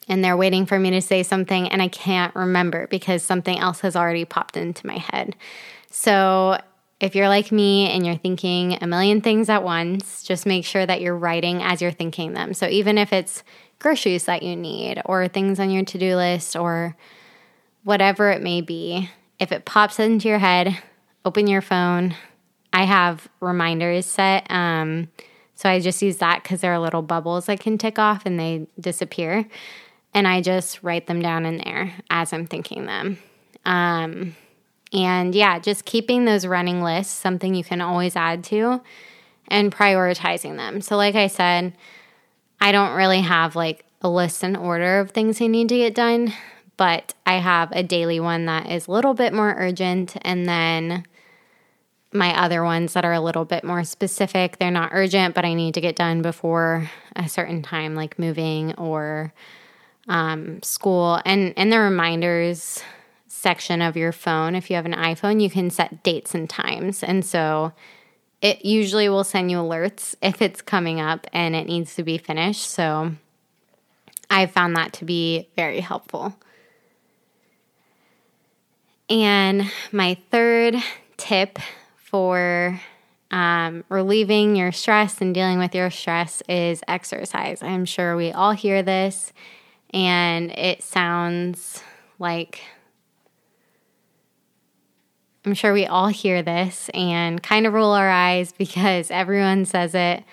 and 0.08 0.24
they're 0.24 0.36
waiting 0.36 0.66
for 0.66 0.78
me 0.78 0.90
to 0.90 1.02
say 1.02 1.22
something 1.22 1.68
and 1.68 1.82
I 1.82 1.88
can't 1.88 2.34
remember 2.34 2.86
because 2.88 3.22
something 3.22 3.58
else 3.58 3.80
has 3.80 3.96
already 3.96 4.24
popped 4.24 4.56
into 4.56 4.86
my 4.86 4.98
head. 4.98 5.36
So, 5.90 6.58
if 6.98 7.14
you're 7.14 7.28
like 7.28 7.52
me 7.52 7.90
and 7.90 8.06
you're 8.06 8.16
thinking 8.16 8.78
a 8.80 8.86
million 8.86 9.20
things 9.20 9.50
at 9.50 9.62
once, 9.62 10.22
just 10.22 10.46
make 10.46 10.64
sure 10.64 10.86
that 10.86 11.02
you're 11.02 11.16
writing 11.16 11.62
as 11.62 11.82
you're 11.82 11.90
thinking 11.90 12.32
them. 12.32 12.54
So, 12.54 12.66
even 12.68 12.96
if 12.96 13.12
it's 13.12 13.42
groceries 13.78 14.24
that 14.24 14.42
you 14.42 14.56
need 14.56 15.02
or 15.04 15.28
things 15.28 15.60
on 15.60 15.70
your 15.70 15.84
to 15.84 15.98
do 15.98 16.16
list 16.16 16.56
or 16.56 16.96
whatever 17.84 18.30
it 18.30 18.42
may 18.42 18.62
be, 18.62 19.10
if 19.38 19.52
it 19.52 19.64
pops 19.64 19.98
into 19.98 20.28
your 20.28 20.38
head, 20.38 20.76
open 21.24 21.46
your 21.46 21.62
phone. 21.62 22.14
I 22.72 22.84
have 22.84 23.28
reminders 23.40 24.06
set. 24.06 24.50
Um, 24.50 25.08
so 25.54 25.68
I 25.68 25.80
just 25.80 26.02
use 26.02 26.18
that 26.18 26.42
because 26.42 26.60
there 26.60 26.72
are 26.72 26.78
little 26.78 27.02
bubbles 27.02 27.48
I 27.48 27.56
can 27.56 27.78
tick 27.78 27.98
off 27.98 28.26
and 28.26 28.38
they 28.38 28.66
disappear 28.78 29.46
and 30.16 30.26
I 30.26 30.40
just 30.40 30.82
write 30.82 31.06
them 31.06 31.20
down 31.20 31.44
in 31.44 31.58
there 31.58 31.92
as 32.08 32.32
I'm 32.32 32.46
thinking 32.46 32.86
them. 32.86 33.18
Um, 33.66 34.34
and 34.90 35.34
yeah, 35.34 35.58
just 35.58 35.84
keeping 35.84 36.24
those 36.24 36.46
running 36.46 36.82
lists, 36.82 37.12
something 37.12 37.54
you 37.54 37.62
can 37.62 37.82
always 37.82 38.16
add 38.16 38.42
to, 38.44 38.80
and 39.48 39.70
prioritizing 39.70 40.56
them. 40.56 40.80
So, 40.80 40.96
like 40.96 41.16
I 41.16 41.26
said, 41.26 41.76
I 42.60 42.72
don't 42.72 42.96
really 42.96 43.20
have 43.20 43.56
like 43.56 43.84
a 44.00 44.08
list 44.08 44.42
and 44.42 44.56
order 44.56 45.00
of 45.00 45.10
things 45.10 45.40
I 45.42 45.48
need 45.48 45.68
to 45.68 45.76
get 45.76 45.94
done, 45.94 46.32
but 46.76 47.14
I 47.24 47.34
have 47.34 47.72
a 47.72 47.82
daily 47.82 48.20
one 48.20 48.46
that 48.46 48.70
is 48.70 48.86
a 48.86 48.92
little 48.92 49.14
bit 49.14 49.32
more 49.32 49.54
urgent, 49.56 50.16
and 50.22 50.48
then 50.48 51.04
my 52.12 52.38
other 52.40 52.64
ones 52.64 52.92
that 52.94 53.04
are 53.04 53.12
a 53.12 53.20
little 53.20 53.44
bit 53.44 53.64
more 53.64 53.84
specific. 53.84 54.58
They're 54.58 54.70
not 54.70 54.90
urgent, 54.92 55.34
but 55.34 55.44
I 55.44 55.54
need 55.54 55.74
to 55.74 55.80
get 55.80 55.96
done 55.96 56.22
before 56.22 56.90
a 57.14 57.28
certain 57.28 57.62
time, 57.62 57.94
like 57.94 58.18
moving 58.18 58.74
or 58.74 59.32
um, 60.08 60.62
school. 60.62 61.20
And 61.24 61.52
in 61.54 61.70
the 61.70 61.78
reminders 61.78 62.82
section 63.28 63.82
of 63.82 63.96
your 63.96 64.12
phone 64.12 64.54
if 64.54 64.70
you 64.70 64.76
have 64.76 64.86
an 64.86 64.94
iphone 64.94 65.42
you 65.42 65.50
can 65.50 65.68
set 65.70 66.02
dates 66.02 66.34
and 66.34 66.48
times. 66.48 67.02
And 67.02 67.24
so 67.24 67.72
it 68.40 68.64
usually 68.64 69.08
will 69.08 69.24
send 69.24 69.50
you 69.50 69.58
alerts 69.58 70.14
if 70.22 70.40
it's 70.40 70.62
coming 70.62 71.00
up 71.00 71.26
and 71.32 71.54
it 71.54 71.66
needs 71.66 71.94
to 71.96 72.02
be 72.02 72.18
finished. 72.18 72.68
So 72.68 73.12
i 74.28 74.44
found 74.46 74.74
that 74.74 74.92
to 74.92 75.04
be 75.04 75.48
very 75.54 75.80
helpful 75.80 76.34
and 79.08 79.70
my 79.92 80.16
third 80.30 80.76
tip 81.16 81.58
for 81.96 82.80
um, 83.30 83.84
relieving 83.88 84.56
your 84.56 84.72
stress 84.72 85.20
and 85.20 85.34
dealing 85.34 85.58
with 85.58 85.74
your 85.74 85.90
stress 85.90 86.42
is 86.48 86.82
exercise. 86.88 87.62
I'm 87.62 87.84
sure 87.84 88.16
we 88.16 88.32
all 88.32 88.52
hear 88.52 88.82
this 88.82 89.32
and 89.92 90.50
it 90.52 90.82
sounds 90.82 91.82
like 92.18 92.60
I'm 95.44 95.54
sure 95.54 95.72
we 95.72 95.86
all 95.86 96.08
hear 96.08 96.42
this 96.42 96.90
and 96.92 97.40
kind 97.40 97.66
of 97.66 97.72
roll 97.72 97.92
our 97.92 98.10
eyes 98.10 98.52
because 98.58 99.10
everyone 99.10 99.64
says 99.64 99.94
it, 99.94 100.24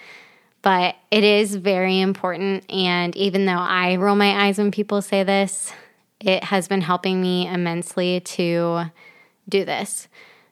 but 0.64 0.96
it 1.12 1.24
is 1.24 1.56
very 1.56 2.00
important. 2.00 2.70
And 2.72 3.16
even 3.16 3.46
though 3.46 3.54
I 3.54 3.96
roll 3.98 4.16
my 4.16 4.48
eyes 4.48 4.58
when 4.58 4.72
people 4.72 5.02
say 5.02 5.24
this, 5.24 5.72
it 6.24 6.46
has 6.46 6.68
been 6.68 6.82
helping 6.82 7.22
me 7.22 7.48
immensely 7.48 8.20
to 8.22 8.86
do 9.50 9.66
this. 9.66 10.08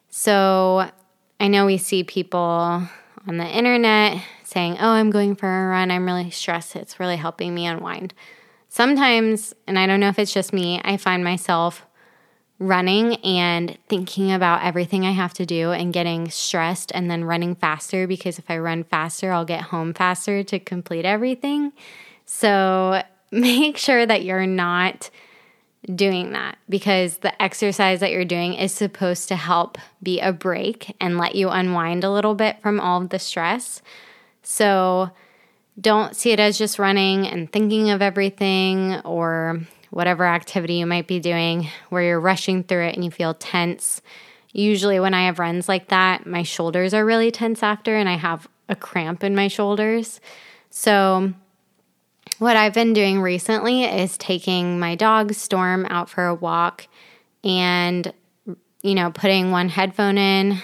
So 0.09 0.89
I 1.39 1.47
know 1.47 1.65
we 1.65 1.77
see 1.77 2.03
people 2.03 2.39
on 2.39 3.37
the 3.37 3.47
internet 3.47 4.21
saying, 4.43 4.77
Oh, 4.79 4.89
I'm 4.89 5.11
going 5.11 5.35
for 5.35 5.47
a 5.47 5.69
run. 5.69 5.91
I'm 5.91 6.05
really 6.05 6.29
stressed. 6.29 6.75
It's 6.75 6.99
really 6.99 7.17
helping 7.17 7.55
me 7.55 7.65
unwind 7.65 8.13
sometimes, 8.71 9.53
and 9.67 9.77
I 9.77 9.85
don't 9.85 9.99
know 9.99 10.07
if 10.07 10.17
it's 10.17 10.33
just 10.33 10.53
me, 10.53 10.81
I 10.83 10.95
find 10.95 11.23
myself 11.23 11.85
running 12.57 13.15
and 13.17 13.77
thinking 13.89 14.31
about 14.31 14.63
everything 14.63 15.05
I 15.05 15.11
have 15.11 15.33
to 15.33 15.45
do 15.45 15.71
and 15.71 15.91
getting 15.91 16.29
stressed 16.29 16.91
and 16.93 17.11
then 17.11 17.25
running 17.25 17.55
faster 17.55 18.07
because 18.07 18.39
if 18.39 18.49
I 18.49 18.59
run 18.59 18.83
faster, 18.85 19.31
I'll 19.31 19.45
get 19.45 19.61
home 19.63 19.93
faster 19.93 20.41
to 20.43 20.59
complete 20.59 21.03
everything. 21.03 21.73
So 22.25 23.03
make 23.31 23.77
sure 23.77 24.05
that 24.05 24.23
you're 24.23 24.47
not 24.47 25.09
doing 25.95 26.31
that 26.31 26.57
because 26.69 27.17
the 27.17 27.41
exercise 27.41 27.99
that 27.99 28.11
you're 28.11 28.25
doing 28.25 28.53
is 28.53 28.71
supposed 28.71 29.27
to 29.27 29.35
help 29.35 29.77
be 30.01 30.19
a 30.19 30.31
break 30.31 30.95
and 30.99 31.17
let 31.17 31.35
you 31.35 31.49
unwind 31.49 32.03
a 32.03 32.11
little 32.11 32.35
bit 32.35 32.61
from 32.61 32.79
all 32.79 33.01
of 33.01 33.09
the 33.09 33.19
stress. 33.19 33.81
So 34.43 35.11
don't 35.79 36.15
see 36.15 36.31
it 36.31 36.39
as 36.39 36.57
just 36.57 36.79
running 36.79 37.27
and 37.27 37.51
thinking 37.51 37.89
of 37.89 38.01
everything 38.01 38.99
or 39.01 39.61
whatever 39.89 40.25
activity 40.25 40.75
you 40.75 40.85
might 40.85 41.07
be 41.07 41.19
doing 41.19 41.67
where 41.89 42.03
you're 42.03 42.19
rushing 42.19 42.63
through 42.63 42.85
it 42.87 42.95
and 42.95 43.03
you 43.03 43.11
feel 43.11 43.33
tense. 43.33 44.01
Usually, 44.53 44.99
when 44.99 45.13
I 45.13 45.25
have 45.25 45.39
runs 45.39 45.69
like 45.69 45.87
that, 45.89 46.25
my 46.25 46.43
shoulders 46.43 46.93
are 46.93 47.05
really 47.05 47.31
tense 47.31 47.63
after 47.63 47.95
and 47.95 48.09
I 48.09 48.15
have 48.15 48.47
a 48.67 48.75
cramp 48.75 49.23
in 49.23 49.35
my 49.35 49.47
shoulders. 49.47 50.19
So, 50.69 51.33
what 52.39 52.55
I've 52.55 52.73
been 52.73 52.93
doing 52.93 53.21
recently 53.21 53.83
is 53.83 54.17
taking 54.17 54.79
my 54.79 54.95
dog 54.95 55.33
Storm 55.33 55.85
out 55.89 56.09
for 56.09 56.25
a 56.25 56.35
walk 56.35 56.87
and, 57.43 58.11
you 58.81 58.95
know, 58.95 59.11
putting 59.11 59.51
one 59.51 59.69
headphone 59.69 60.17
in, 60.17 60.57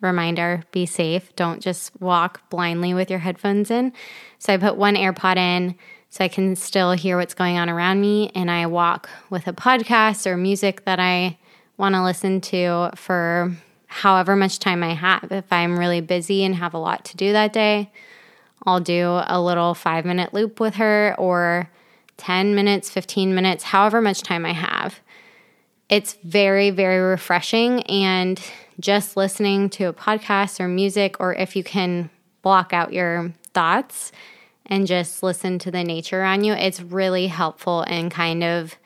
reminder 0.00 0.62
be 0.72 0.86
safe. 0.86 1.34
Don't 1.36 1.60
just 1.60 1.90
walk 2.00 2.48
blindly 2.50 2.94
with 2.94 3.10
your 3.10 3.18
headphones 3.18 3.70
in. 3.70 3.92
So 4.38 4.52
I 4.52 4.56
put 4.58 4.76
one 4.76 4.94
AirPod 4.94 5.36
in 5.36 5.76
so 6.08 6.24
I 6.24 6.28
can 6.28 6.56
still 6.56 6.92
hear 6.92 7.16
what's 7.16 7.34
going 7.34 7.58
on 7.58 7.68
around 7.68 8.00
me. 8.00 8.30
And 8.34 8.50
I 8.50 8.66
walk 8.66 9.08
with 9.30 9.46
a 9.48 9.52
podcast 9.52 10.26
or 10.26 10.36
music 10.36 10.84
that 10.84 11.00
I 11.00 11.38
want 11.76 11.94
to 11.94 12.02
listen 12.02 12.40
to 12.42 12.90
for 12.94 13.52
however 13.86 14.36
much 14.36 14.58
time 14.58 14.82
I 14.82 14.94
have. 14.94 15.30
If 15.30 15.52
I'm 15.52 15.78
really 15.78 16.00
busy 16.00 16.44
and 16.44 16.54
have 16.54 16.74
a 16.74 16.78
lot 16.78 17.04
to 17.06 17.16
do 17.16 17.32
that 17.32 17.52
day, 17.52 17.90
I'll 18.64 18.80
do 18.80 19.20
a 19.26 19.40
little 19.40 19.74
five 19.74 20.04
minute 20.04 20.32
loop 20.32 20.60
with 20.60 20.76
her 20.76 21.14
or 21.18 21.70
10 22.16 22.54
minutes, 22.54 22.90
15 22.90 23.34
minutes, 23.34 23.64
however 23.64 24.00
much 24.00 24.22
time 24.22 24.46
I 24.46 24.52
have. 24.52 25.00
It's 25.88 26.14
very, 26.24 26.70
very 26.70 26.98
refreshing. 26.98 27.82
And 27.82 28.40
just 28.80 29.16
listening 29.16 29.70
to 29.70 29.84
a 29.84 29.92
podcast 29.92 30.60
or 30.60 30.68
music, 30.68 31.16
or 31.20 31.34
if 31.34 31.56
you 31.56 31.62
can 31.62 32.10
block 32.42 32.72
out 32.72 32.92
your 32.92 33.32
thoughts 33.52 34.12
and 34.66 34.86
just 34.86 35.22
listen 35.22 35.58
to 35.60 35.70
the 35.70 35.84
nature 35.84 36.20
around 36.20 36.44
you, 36.44 36.52
it's 36.52 36.80
really 36.80 37.28
helpful 37.28 37.82
and 37.82 38.10
kind 38.10 38.42
of 38.42 38.76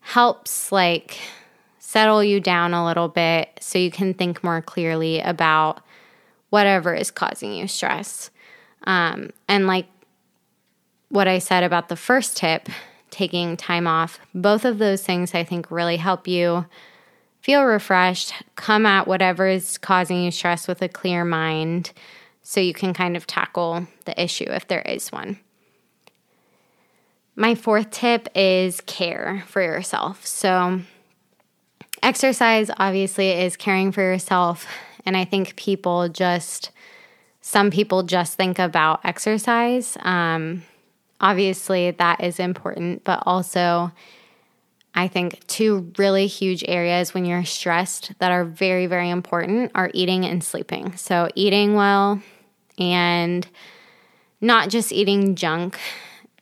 helps 0.00 0.70
like 0.72 1.18
settle 1.78 2.22
you 2.22 2.40
down 2.40 2.74
a 2.74 2.84
little 2.84 3.08
bit 3.08 3.48
so 3.60 3.78
you 3.78 3.90
can 3.90 4.12
think 4.12 4.42
more 4.42 4.60
clearly 4.60 5.20
about 5.20 5.80
whatever 6.50 6.92
is 6.92 7.10
causing 7.10 7.54
you 7.54 7.66
stress. 7.66 8.30
Um, 8.84 9.30
and 9.48 9.66
like 9.66 9.86
what 11.08 11.28
I 11.28 11.38
said 11.38 11.62
about 11.62 11.88
the 11.88 11.96
first 11.96 12.36
tip, 12.36 12.68
taking 13.10 13.56
time 13.56 13.86
off, 13.86 14.18
both 14.34 14.64
of 14.64 14.78
those 14.78 15.02
things 15.02 15.34
I 15.34 15.44
think 15.44 15.70
really 15.70 15.96
help 15.96 16.26
you 16.26 16.66
feel 17.40 17.64
refreshed, 17.64 18.32
come 18.56 18.86
at 18.86 19.06
whatever 19.06 19.46
is 19.46 19.78
causing 19.78 20.22
you 20.24 20.30
stress 20.30 20.66
with 20.66 20.80
a 20.80 20.88
clear 20.88 21.24
mind 21.24 21.92
so 22.42 22.60
you 22.60 22.74
can 22.74 22.94
kind 22.94 23.16
of 23.16 23.26
tackle 23.26 23.86
the 24.06 24.22
issue 24.22 24.46
if 24.48 24.66
there 24.66 24.82
is 24.82 25.12
one. 25.12 25.38
My 27.36 27.54
fourth 27.54 27.90
tip 27.90 28.28
is 28.34 28.80
care 28.82 29.44
for 29.46 29.60
yourself. 29.60 30.24
So, 30.24 30.80
exercise 32.02 32.70
obviously 32.78 33.30
is 33.30 33.56
caring 33.56 33.92
for 33.92 34.02
yourself. 34.02 34.66
And 35.04 35.16
I 35.16 35.24
think 35.24 35.56
people 35.56 36.08
just, 36.08 36.70
some 37.46 37.70
people 37.70 38.02
just 38.04 38.38
think 38.38 38.58
about 38.58 39.04
exercise. 39.04 39.98
Um, 40.00 40.62
obviously, 41.20 41.90
that 41.90 42.24
is 42.24 42.40
important, 42.40 43.04
but 43.04 43.22
also 43.26 43.92
I 44.94 45.08
think 45.08 45.46
two 45.46 45.92
really 45.98 46.26
huge 46.26 46.64
areas 46.66 47.12
when 47.12 47.26
you're 47.26 47.44
stressed 47.44 48.18
that 48.18 48.32
are 48.32 48.46
very, 48.46 48.86
very 48.86 49.10
important 49.10 49.72
are 49.74 49.90
eating 49.92 50.24
and 50.24 50.42
sleeping. 50.42 50.96
So, 50.96 51.28
eating 51.34 51.74
well 51.74 52.22
and 52.78 53.46
not 54.40 54.70
just 54.70 54.90
eating 54.90 55.34
junk. 55.34 55.78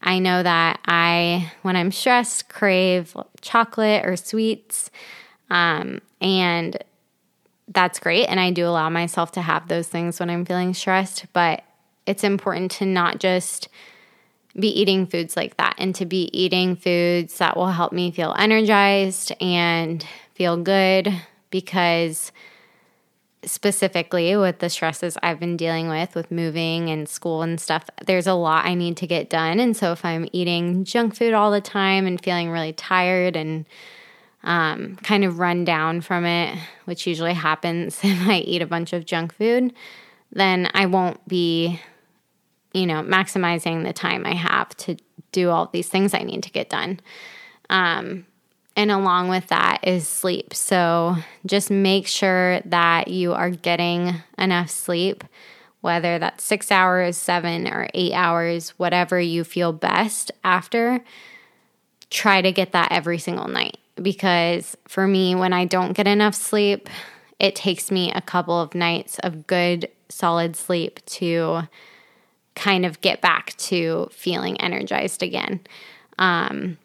I 0.02 0.20
know 0.20 0.40
that 0.40 0.78
I, 0.86 1.50
when 1.62 1.74
I'm 1.74 1.90
stressed, 1.90 2.48
crave 2.48 3.16
chocolate 3.40 4.06
or 4.06 4.14
sweets. 4.14 4.92
Um, 5.50 6.00
and 6.20 6.78
that's 7.72 7.98
great. 7.98 8.26
And 8.26 8.40
I 8.40 8.50
do 8.50 8.66
allow 8.66 8.88
myself 8.90 9.32
to 9.32 9.42
have 9.42 9.68
those 9.68 9.88
things 9.88 10.20
when 10.20 10.30
I'm 10.30 10.44
feeling 10.44 10.74
stressed. 10.74 11.26
But 11.32 11.62
it's 12.06 12.24
important 12.24 12.70
to 12.72 12.86
not 12.86 13.20
just 13.20 13.68
be 14.58 14.68
eating 14.68 15.06
foods 15.06 15.36
like 15.36 15.56
that 15.56 15.74
and 15.78 15.94
to 15.94 16.04
be 16.04 16.28
eating 16.38 16.76
foods 16.76 17.38
that 17.38 17.56
will 17.56 17.70
help 17.70 17.92
me 17.92 18.10
feel 18.10 18.34
energized 18.38 19.32
and 19.40 20.06
feel 20.34 20.56
good 20.56 21.12
because 21.50 22.32
specifically 23.44 24.36
with 24.36 24.58
the 24.58 24.68
stresses 24.68 25.16
I've 25.22 25.40
been 25.40 25.56
dealing 25.56 25.88
with, 25.88 26.14
with 26.14 26.30
moving 26.30 26.90
and 26.90 27.08
school 27.08 27.42
and 27.42 27.60
stuff, 27.60 27.84
there's 28.06 28.26
a 28.26 28.34
lot 28.34 28.66
I 28.66 28.74
need 28.74 28.96
to 28.98 29.06
get 29.06 29.30
done. 29.30 29.58
And 29.58 29.76
so 29.76 29.92
if 29.92 30.04
I'm 30.04 30.28
eating 30.32 30.84
junk 30.84 31.16
food 31.16 31.32
all 31.32 31.50
the 31.50 31.60
time 31.60 32.06
and 32.06 32.22
feeling 32.22 32.50
really 32.50 32.72
tired 32.72 33.36
and 33.36 33.64
um, 34.44 34.96
kind 34.96 35.24
of 35.24 35.38
run 35.38 35.64
down 35.64 36.00
from 36.00 36.24
it, 36.24 36.58
which 36.84 37.06
usually 37.06 37.34
happens 37.34 38.00
if 38.02 38.28
I 38.28 38.38
eat 38.38 38.62
a 38.62 38.66
bunch 38.66 38.92
of 38.92 39.06
junk 39.06 39.34
food, 39.34 39.72
then 40.32 40.70
I 40.74 40.86
won't 40.86 41.26
be, 41.28 41.80
you 42.72 42.86
know, 42.86 43.02
maximizing 43.02 43.84
the 43.84 43.92
time 43.92 44.26
I 44.26 44.34
have 44.34 44.70
to 44.78 44.96
do 45.30 45.50
all 45.50 45.66
these 45.72 45.88
things 45.88 46.14
I 46.14 46.22
need 46.22 46.42
to 46.42 46.50
get 46.50 46.68
done. 46.68 47.00
Um, 47.70 48.26
and 48.74 48.90
along 48.90 49.28
with 49.28 49.48
that 49.48 49.80
is 49.86 50.08
sleep. 50.08 50.54
So 50.54 51.16
just 51.44 51.70
make 51.70 52.06
sure 52.06 52.60
that 52.60 53.08
you 53.08 53.34
are 53.34 53.50
getting 53.50 54.14
enough 54.38 54.70
sleep, 54.70 55.24
whether 55.82 56.18
that's 56.18 56.42
six 56.42 56.70
hours, 56.70 57.16
seven, 57.18 57.68
or 57.68 57.88
eight 57.92 58.14
hours, 58.14 58.70
whatever 58.70 59.20
you 59.20 59.44
feel 59.44 59.72
best 59.72 60.32
after. 60.42 61.04
Try 62.08 62.40
to 62.40 62.52
get 62.52 62.72
that 62.72 62.92
every 62.92 63.18
single 63.18 63.48
night 63.48 63.78
because 64.00 64.76
for 64.88 65.06
me, 65.06 65.34
when 65.34 65.52
I 65.52 65.64
don't 65.64 65.92
get 65.92 66.06
enough 66.06 66.34
sleep, 66.34 66.88
it 67.38 67.54
takes 67.54 67.90
me 67.90 68.12
a 68.12 68.20
couple 68.20 68.60
of 68.60 68.74
nights 68.74 69.18
of 69.20 69.46
good, 69.46 69.88
solid 70.08 70.56
sleep 70.56 71.04
to 71.06 71.62
kind 72.54 72.84
of 72.86 73.00
get 73.00 73.20
back 73.20 73.56
to 73.56 74.08
feeling 74.12 74.60
energized 74.60 75.22
again. 75.22 75.60
Um, 76.18 76.78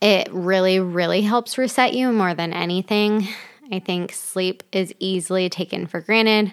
it 0.00 0.28
really, 0.30 0.80
really 0.80 1.22
helps 1.22 1.58
reset 1.58 1.94
you 1.94 2.12
more 2.12 2.34
than 2.34 2.52
anything. 2.52 3.28
I 3.72 3.78
think 3.78 4.12
sleep 4.12 4.62
is 4.72 4.94
easily 4.98 5.48
taken 5.48 5.86
for 5.86 6.00
granted. 6.00 6.52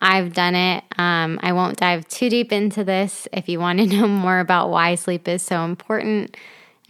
I've 0.00 0.34
done 0.34 0.54
it. 0.54 0.84
Um, 0.98 1.40
I 1.42 1.52
won't 1.52 1.78
dive 1.78 2.06
too 2.08 2.28
deep 2.28 2.52
into 2.52 2.84
this. 2.84 3.26
If 3.32 3.48
you 3.48 3.58
want 3.58 3.78
to 3.78 3.86
know 3.96 4.08
more 4.08 4.40
about 4.40 4.70
why 4.70 4.94
sleep 4.94 5.26
is 5.28 5.42
so 5.42 5.64
important, 5.64 6.36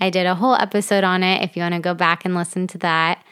I 0.01 0.11
did 0.11 0.27
a 0.27 0.35
whole 0.35 0.55
episode 0.55 1.05
on 1.05 1.23
it 1.23 1.43
if 1.43 1.57
you 1.57 1.63
want 1.63 1.75
to 1.75 1.81
go 1.81 1.95
back 1.95 2.25
and 2.25 2.35
listen 2.35 2.67
to 2.69 2.79
that. 2.79 3.25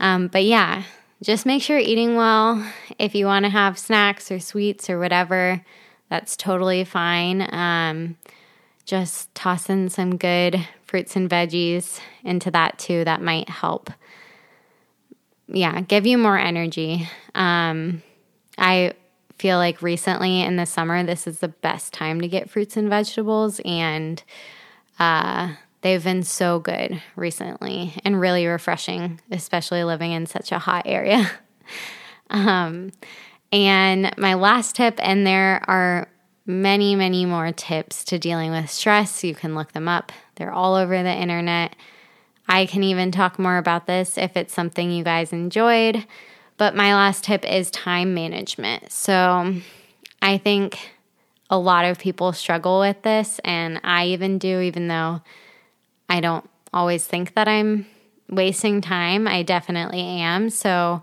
Um, 0.00 0.28
but 0.28 0.44
yeah, 0.44 0.84
just 1.22 1.46
make 1.46 1.62
sure 1.62 1.78
you're 1.78 1.88
eating 1.88 2.16
well. 2.16 2.64
If 2.98 3.14
you 3.14 3.26
want 3.26 3.44
to 3.44 3.50
have 3.50 3.78
snacks 3.78 4.30
or 4.30 4.38
sweets 4.38 4.88
or 4.88 4.98
whatever, 4.98 5.64
that's 6.08 6.36
totally 6.36 6.84
fine. 6.84 7.52
Um, 7.52 8.16
just 8.84 9.34
toss 9.34 9.68
in 9.68 9.90
some 9.90 10.16
good 10.16 10.66
fruits 10.84 11.16
and 11.16 11.28
veggies 11.28 12.00
into 12.24 12.50
that 12.52 12.78
too. 12.78 13.04
That 13.04 13.20
might 13.20 13.48
help. 13.48 13.90
Yeah, 15.48 15.80
give 15.80 16.06
you 16.06 16.16
more 16.16 16.38
energy. 16.38 17.08
Um, 17.34 18.02
I 18.56 18.92
feel 19.38 19.58
like 19.58 19.82
recently 19.82 20.40
in 20.40 20.56
the 20.56 20.66
summer, 20.66 21.04
this 21.04 21.26
is 21.26 21.40
the 21.40 21.48
best 21.48 21.92
time 21.92 22.20
to 22.20 22.28
get 22.28 22.50
fruits 22.50 22.76
and 22.76 22.88
vegetables, 22.88 23.60
and 23.64 24.22
uh, 24.98 25.54
they've 25.82 26.02
been 26.02 26.22
so 26.22 26.58
good 26.58 27.00
recently 27.16 27.94
and 28.04 28.20
really 28.20 28.46
refreshing, 28.46 29.20
especially 29.30 29.84
living 29.84 30.12
in 30.12 30.26
such 30.26 30.52
a 30.52 30.58
hot 30.58 30.82
area. 30.86 31.30
um, 32.30 32.90
and 33.52 34.12
my 34.18 34.34
last 34.34 34.76
tip, 34.76 34.98
and 35.02 35.26
there 35.26 35.62
are 35.68 36.08
many, 36.46 36.94
many 36.94 37.24
more 37.24 37.52
tips 37.52 38.04
to 38.04 38.18
dealing 38.18 38.50
with 38.50 38.70
stress. 38.70 39.22
You 39.22 39.34
can 39.34 39.54
look 39.54 39.72
them 39.72 39.88
up, 39.88 40.12
they're 40.36 40.52
all 40.52 40.74
over 40.74 41.02
the 41.02 41.14
internet. 41.14 41.76
I 42.48 42.64
can 42.64 42.82
even 42.82 43.10
talk 43.12 43.38
more 43.38 43.58
about 43.58 43.86
this 43.86 44.16
if 44.16 44.36
it's 44.36 44.54
something 44.54 44.90
you 44.90 45.04
guys 45.04 45.32
enjoyed. 45.32 46.06
But 46.56 46.74
my 46.74 46.94
last 46.94 47.24
tip 47.24 47.44
is 47.44 47.70
time 47.70 48.14
management. 48.14 48.90
So 48.90 49.54
I 50.22 50.38
think 50.38 50.78
a 51.50 51.58
lot 51.58 51.84
of 51.84 51.98
people 51.98 52.32
struggle 52.32 52.80
with 52.80 53.00
this, 53.02 53.38
and 53.44 53.80
I 53.84 54.06
even 54.06 54.38
do, 54.38 54.60
even 54.60 54.88
though 54.88 55.22
I 56.08 56.20
don't 56.20 56.48
always 56.72 57.06
think 57.06 57.34
that 57.34 57.48
I'm 57.48 57.86
wasting 58.28 58.80
time. 58.80 59.26
I 59.26 59.42
definitely 59.42 60.00
am. 60.00 60.50
So, 60.50 61.02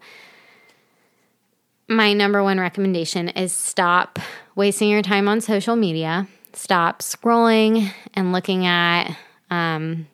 my 1.87 2.13
number 2.13 2.41
one 2.41 2.59
recommendation 2.59 3.29
is 3.29 3.53
stop 3.53 4.17
wasting 4.55 4.89
your 4.89 5.03
time 5.03 5.27
on 5.27 5.39
social 5.41 5.75
media. 5.75 6.27
Stop 6.53 6.99
scrolling 6.99 7.91
and 8.13 8.31
looking 8.31 8.65
at 8.65 9.15
um, 9.51 10.07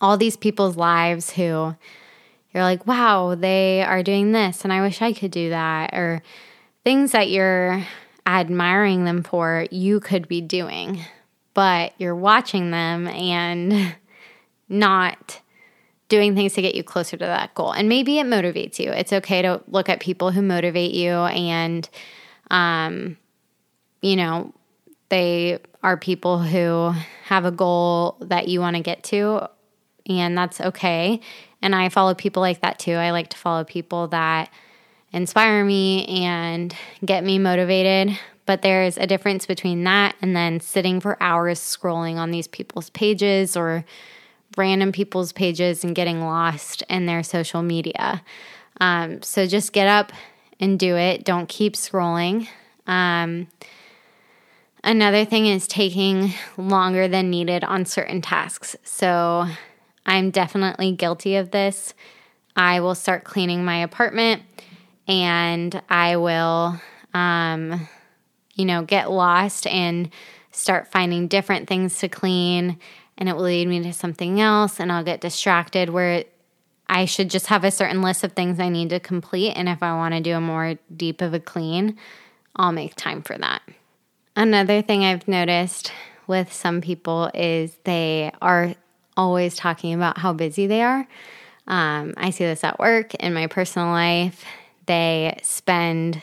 all 0.00 0.16
these 0.16 0.36
people's 0.36 0.76
lives 0.76 1.30
who 1.30 1.74
you're 2.52 2.62
like, 2.62 2.86
wow, 2.86 3.34
they 3.34 3.82
are 3.82 4.02
doing 4.02 4.32
this, 4.32 4.64
and 4.64 4.72
I 4.72 4.80
wish 4.80 5.02
I 5.02 5.12
could 5.12 5.30
do 5.30 5.50
that, 5.50 5.94
or 5.94 6.22
things 6.82 7.12
that 7.12 7.30
you're 7.30 7.86
admiring 8.26 9.04
them 9.04 9.22
for, 9.22 9.66
you 9.70 10.00
could 10.00 10.26
be 10.28 10.40
doing, 10.40 11.00
but 11.60 11.92
you're 11.98 12.16
watching 12.16 12.70
them 12.70 13.06
and 13.06 13.94
not 14.70 15.42
doing 16.08 16.34
things 16.34 16.54
to 16.54 16.62
get 16.62 16.74
you 16.74 16.82
closer 16.82 17.18
to 17.18 17.24
that 17.26 17.54
goal. 17.54 17.70
And 17.70 17.86
maybe 17.86 18.18
it 18.18 18.26
motivates 18.26 18.78
you. 18.78 18.90
It's 18.90 19.12
okay 19.12 19.42
to 19.42 19.62
look 19.68 19.90
at 19.90 20.00
people 20.00 20.30
who 20.30 20.40
motivate 20.40 20.92
you 20.92 21.10
and, 21.10 21.86
um, 22.50 23.18
you 24.00 24.16
know, 24.16 24.54
they 25.10 25.58
are 25.82 25.98
people 25.98 26.38
who 26.38 26.94
have 27.24 27.44
a 27.44 27.50
goal 27.50 28.16
that 28.22 28.48
you 28.48 28.58
want 28.60 28.76
to 28.76 28.82
get 28.82 29.04
to, 29.04 29.46
and 30.06 30.38
that's 30.38 30.62
okay. 30.62 31.20
And 31.60 31.74
I 31.74 31.90
follow 31.90 32.14
people 32.14 32.40
like 32.40 32.62
that 32.62 32.78
too. 32.78 32.94
I 32.94 33.10
like 33.10 33.28
to 33.28 33.36
follow 33.36 33.64
people 33.64 34.08
that 34.08 34.50
inspire 35.12 35.62
me 35.62 36.06
and 36.06 36.74
get 37.04 37.22
me 37.22 37.38
motivated. 37.38 38.18
But 38.50 38.62
there's 38.62 38.98
a 38.98 39.06
difference 39.06 39.46
between 39.46 39.84
that 39.84 40.16
and 40.20 40.34
then 40.34 40.58
sitting 40.58 40.98
for 40.98 41.16
hours 41.22 41.60
scrolling 41.60 42.16
on 42.16 42.32
these 42.32 42.48
people's 42.48 42.90
pages 42.90 43.56
or 43.56 43.84
random 44.56 44.90
people's 44.90 45.30
pages 45.30 45.84
and 45.84 45.94
getting 45.94 46.22
lost 46.22 46.82
in 46.90 47.06
their 47.06 47.22
social 47.22 47.62
media. 47.62 48.24
Um, 48.80 49.22
so 49.22 49.46
just 49.46 49.72
get 49.72 49.86
up 49.86 50.10
and 50.58 50.80
do 50.80 50.96
it. 50.96 51.24
Don't 51.24 51.48
keep 51.48 51.74
scrolling. 51.74 52.48
Um, 52.88 53.46
another 54.82 55.24
thing 55.24 55.46
is 55.46 55.68
taking 55.68 56.32
longer 56.56 57.06
than 57.06 57.30
needed 57.30 57.62
on 57.62 57.84
certain 57.84 58.20
tasks. 58.20 58.74
So 58.82 59.46
I'm 60.04 60.32
definitely 60.32 60.90
guilty 60.90 61.36
of 61.36 61.52
this. 61.52 61.94
I 62.56 62.80
will 62.80 62.96
start 62.96 63.22
cleaning 63.22 63.64
my 63.64 63.76
apartment 63.76 64.42
and 65.06 65.80
I 65.88 66.16
will, 66.16 66.80
um, 67.14 67.88
you 68.54 68.64
know, 68.64 68.82
get 68.82 69.10
lost 69.10 69.66
and 69.66 70.10
start 70.52 70.90
finding 70.90 71.28
different 71.28 71.68
things 71.68 71.98
to 71.98 72.08
clean 72.08 72.78
and 73.16 73.28
it 73.28 73.36
will 73.36 73.44
lead 73.44 73.68
me 73.68 73.82
to 73.82 73.92
something 73.92 74.40
else 74.40 74.80
and 74.80 74.90
I'll 74.90 75.04
get 75.04 75.20
distracted 75.20 75.90
where 75.90 76.24
I 76.88 77.04
should 77.04 77.30
just 77.30 77.46
have 77.46 77.62
a 77.62 77.70
certain 77.70 78.02
list 78.02 78.24
of 78.24 78.32
things 78.32 78.58
I 78.58 78.68
need 78.68 78.90
to 78.90 78.98
complete. 78.98 79.52
And 79.52 79.68
if 79.68 79.82
I 79.82 79.94
want 79.94 80.14
to 80.14 80.20
do 80.20 80.34
a 80.34 80.40
more 80.40 80.76
deep 80.94 81.20
of 81.20 81.34
a 81.34 81.38
clean, 81.38 81.96
I'll 82.56 82.72
make 82.72 82.96
time 82.96 83.22
for 83.22 83.38
that. 83.38 83.62
Another 84.34 84.82
thing 84.82 85.04
I've 85.04 85.28
noticed 85.28 85.92
with 86.26 86.52
some 86.52 86.80
people 86.80 87.30
is 87.34 87.76
they 87.84 88.32
are 88.42 88.74
always 89.16 89.54
talking 89.54 89.94
about 89.94 90.18
how 90.18 90.32
busy 90.32 90.66
they 90.66 90.82
are. 90.82 91.06
Um, 91.66 92.14
I 92.16 92.30
see 92.30 92.44
this 92.44 92.64
at 92.64 92.78
work, 92.78 93.14
in 93.14 93.34
my 93.34 93.46
personal 93.46 93.88
life. 93.88 94.44
They 94.86 95.38
spend 95.42 96.22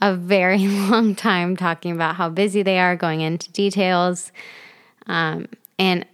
a 0.00 0.14
very 0.14 0.58
long 0.68 1.14
time 1.14 1.56
talking 1.56 1.92
about 1.92 2.16
how 2.16 2.28
busy 2.28 2.62
they 2.62 2.78
are, 2.78 2.96
going 2.96 3.20
into 3.20 3.50
details. 3.52 4.32
Um, 5.06 5.46
and 5.78 6.06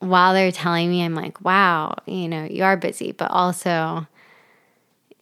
while 0.00 0.34
they're 0.34 0.52
telling 0.52 0.90
me, 0.90 1.02
I'm 1.02 1.14
like, 1.14 1.44
wow, 1.44 1.94
you 2.06 2.28
know, 2.28 2.44
you 2.44 2.64
are 2.64 2.76
busy, 2.76 3.12
but 3.12 3.30
also 3.30 4.06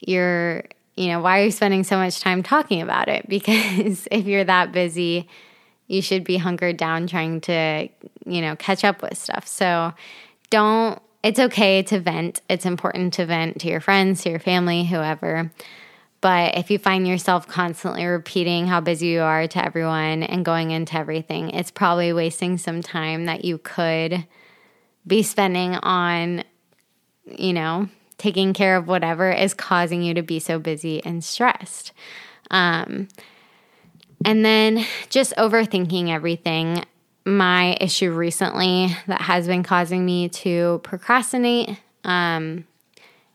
you're, 0.00 0.64
you 0.96 1.09
know, 1.09 1.20
why 1.20 1.40
are 1.40 1.44
you 1.44 1.50
spending 1.50 1.85
so 1.85 1.96
much 1.96 2.20
time 2.20 2.42
talking 2.42 2.82
about 2.82 3.09
it? 3.09 3.26
Because 3.28 4.06
if 4.11 4.26
you're 4.26 4.44
that 4.44 4.72
busy, 4.72 5.28
you 5.88 6.02
should 6.02 6.24
be 6.24 6.37
hunkered 6.37 6.76
down 6.76 7.06
trying 7.06 7.40
to, 7.42 7.88
you 8.24 8.40
know, 8.40 8.56
catch 8.56 8.85
up 8.85 9.02
with 9.02 9.16
stuff. 9.16 9.46
So 9.46 9.94
don't, 10.50 11.00
it's 11.22 11.38
okay 11.38 11.82
to 11.85 12.00
vent. 12.00 12.40
It's 12.48 12.66
important 12.66 13.14
to 13.14 13.26
vent 13.26 13.61
to 13.61 13.68
your 13.68 13.80
friends, 13.80 14.22
to 14.22 14.30
your 14.30 14.38
family, 14.38 14.85
whoever. 14.85 15.50
But 16.20 16.57
if 16.57 16.70
you 16.70 16.79
find 16.79 17.07
yourself 17.07 17.46
constantly 17.46 18.05
repeating 18.07 18.66
how 18.66 18.81
busy 18.81 19.09
you 19.09 19.20
are 19.20 19.46
to 19.46 19.64
everyone 19.64 20.22
and 20.22 20.44
going 20.44 20.70
into 20.70 20.96
everything, 20.96 21.50
it's 21.50 21.70
probably 21.70 22.12
wasting 22.12 22.59
some 22.59 22.83
time 22.83 23.26
that 23.26 23.44
you 23.44 23.59
could 23.59 24.26
be 25.07 25.22
spending 25.22 25.74
on, 25.74 26.42
you 27.26 27.52
know, 27.52 27.88
taking 28.18 28.55
care 28.55 28.76
of 28.76 28.88
whatever 28.88 29.31
is 29.31 29.55
causing 29.55 30.02
you 30.02 30.14
to 30.14 30.22
be 30.22 30.38
so 30.38 30.59
busy 30.59 31.05
and 31.05 31.22
stressed. 31.22 31.92
Um, 32.50 33.09
and 34.24 34.44
then 34.44 34.85
just 35.11 35.35
overthinking 35.37 36.09
everything. 36.09 36.85
My 37.24 37.76
issue 37.81 38.12
recently 38.12 38.88
that 39.07 39.20
has 39.20 39.46
been 39.46 39.62
causing 39.62 40.05
me 40.05 40.29
to 40.31 40.81
procrastinate 40.83 41.79
um, 42.05 42.64